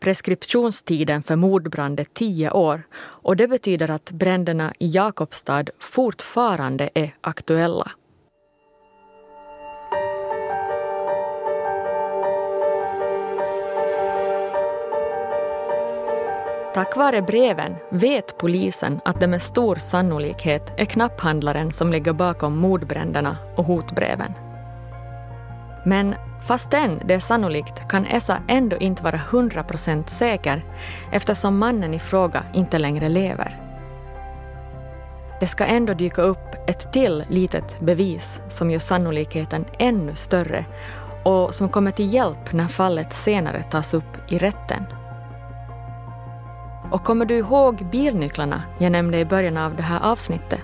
Preskriptionstiden 0.00 1.22
för 1.22 1.36
mordbrand 1.36 2.00
är 2.00 2.04
tio 2.04 2.50
år 2.50 2.82
och 2.98 3.36
det 3.36 3.48
betyder 3.48 3.90
att 3.90 4.10
bränderna 4.10 4.72
i 4.78 4.88
Jakobstad 4.88 5.64
fortfarande 5.78 6.90
är 6.94 7.14
aktuella. 7.20 7.90
Tack 16.74 16.96
vare 16.96 17.22
breven 17.22 17.76
vet 17.90 18.38
polisen 18.38 19.00
att 19.04 19.20
det 19.20 19.26
med 19.26 19.42
stor 19.42 19.76
sannolikhet 19.76 20.72
är 20.76 20.84
knapphandlaren 20.84 21.72
som 21.72 21.92
ligger 21.92 22.12
bakom 22.12 22.58
mordbränderna 22.58 23.36
och 23.56 23.64
hotbreven. 23.64 24.32
Men 25.84 26.14
fastän 26.46 27.02
det 27.04 27.14
är 27.14 27.20
sannolikt 27.20 27.88
kan 27.88 28.06
Essa 28.06 28.42
ändå 28.48 28.76
inte 28.76 29.02
vara 29.02 29.16
100% 29.16 30.06
säker 30.06 30.64
eftersom 31.12 31.58
mannen 31.58 31.94
i 31.94 31.98
fråga 31.98 32.44
inte 32.54 32.78
längre 32.78 33.08
lever. 33.08 33.60
Det 35.40 35.46
ska 35.46 35.64
ändå 35.64 35.94
dyka 35.94 36.22
upp 36.22 36.54
ett 36.66 36.92
till 36.92 37.24
litet 37.28 37.80
bevis 37.80 38.42
som 38.48 38.70
gör 38.70 38.78
sannolikheten 38.78 39.64
ännu 39.78 40.14
större 40.14 40.64
och 41.24 41.54
som 41.54 41.68
kommer 41.68 41.90
till 41.90 42.14
hjälp 42.14 42.52
när 42.52 42.68
fallet 42.68 43.12
senare 43.12 43.62
tas 43.62 43.94
upp 43.94 44.32
i 44.32 44.38
rätten. 44.38 45.01
Och 46.92 47.04
kommer 47.04 47.24
du 47.24 47.36
ihåg 47.36 47.86
bilnycklarna 47.92 48.62
jag 48.78 48.92
nämnde 48.92 49.18
i 49.18 49.24
början 49.24 49.56
av 49.56 49.76
det 49.76 49.82
här 49.82 50.00
avsnittet? 50.00 50.60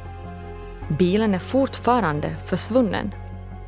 Bilen 0.99 1.35
är 1.35 1.39
fortfarande 1.39 2.37
försvunnen. 2.47 3.15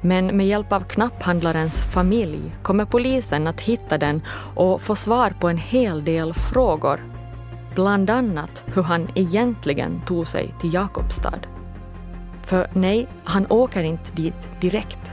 Men 0.01 0.37
med 0.37 0.47
hjälp 0.47 0.73
av 0.73 0.81
knapphandlarens 0.81 1.83
familj 1.83 2.57
kommer 2.63 2.85
polisen 2.85 3.47
att 3.47 3.61
hitta 3.61 3.99
den 3.99 4.23
och 4.55 4.83
få 4.83 4.95
svar 4.95 5.35
på 5.41 5.49
en 5.49 5.57
hel 5.57 6.05
del 6.05 6.35
frågor. 6.35 7.01
Bland 7.75 8.11
annat 8.11 8.65
hur 8.75 8.83
han 8.83 9.09
egentligen 9.15 10.01
tog 10.01 10.29
sig 10.29 10.55
till 10.61 10.75
Jakobstad. 10.75 11.41
För 12.43 12.71
nej, 12.75 13.09
han 13.25 13.47
åker 13.49 13.83
inte 13.83 14.13
dit 14.13 14.49
direkt. 14.61 15.11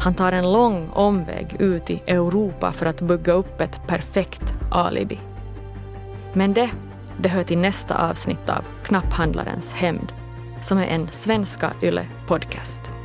Han 0.00 0.14
tar 0.14 0.32
en 0.32 0.52
lång 0.52 0.88
omväg 0.92 1.56
ut 1.58 1.90
i 1.90 2.02
Europa 2.06 2.72
för 2.72 2.86
att 2.86 3.00
bygga 3.00 3.32
upp 3.32 3.60
ett 3.60 3.86
perfekt 3.86 4.54
alibi. 4.70 5.18
Men 6.32 6.54
det, 6.54 6.70
det 7.18 7.28
hör 7.28 7.42
till 7.42 7.58
nästa 7.58 8.08
avsnitt 8.08 8.48
av 8.48 8.64
Knapphandlarens 8.84 9.72
hämnd, 9.72 10.12
som 10.62 10.78
är 10.78 10.86
en 10.86 11.08
Svenska 11.10 11.72
Yle 11.82 12.06
podcast. 12.26 12.99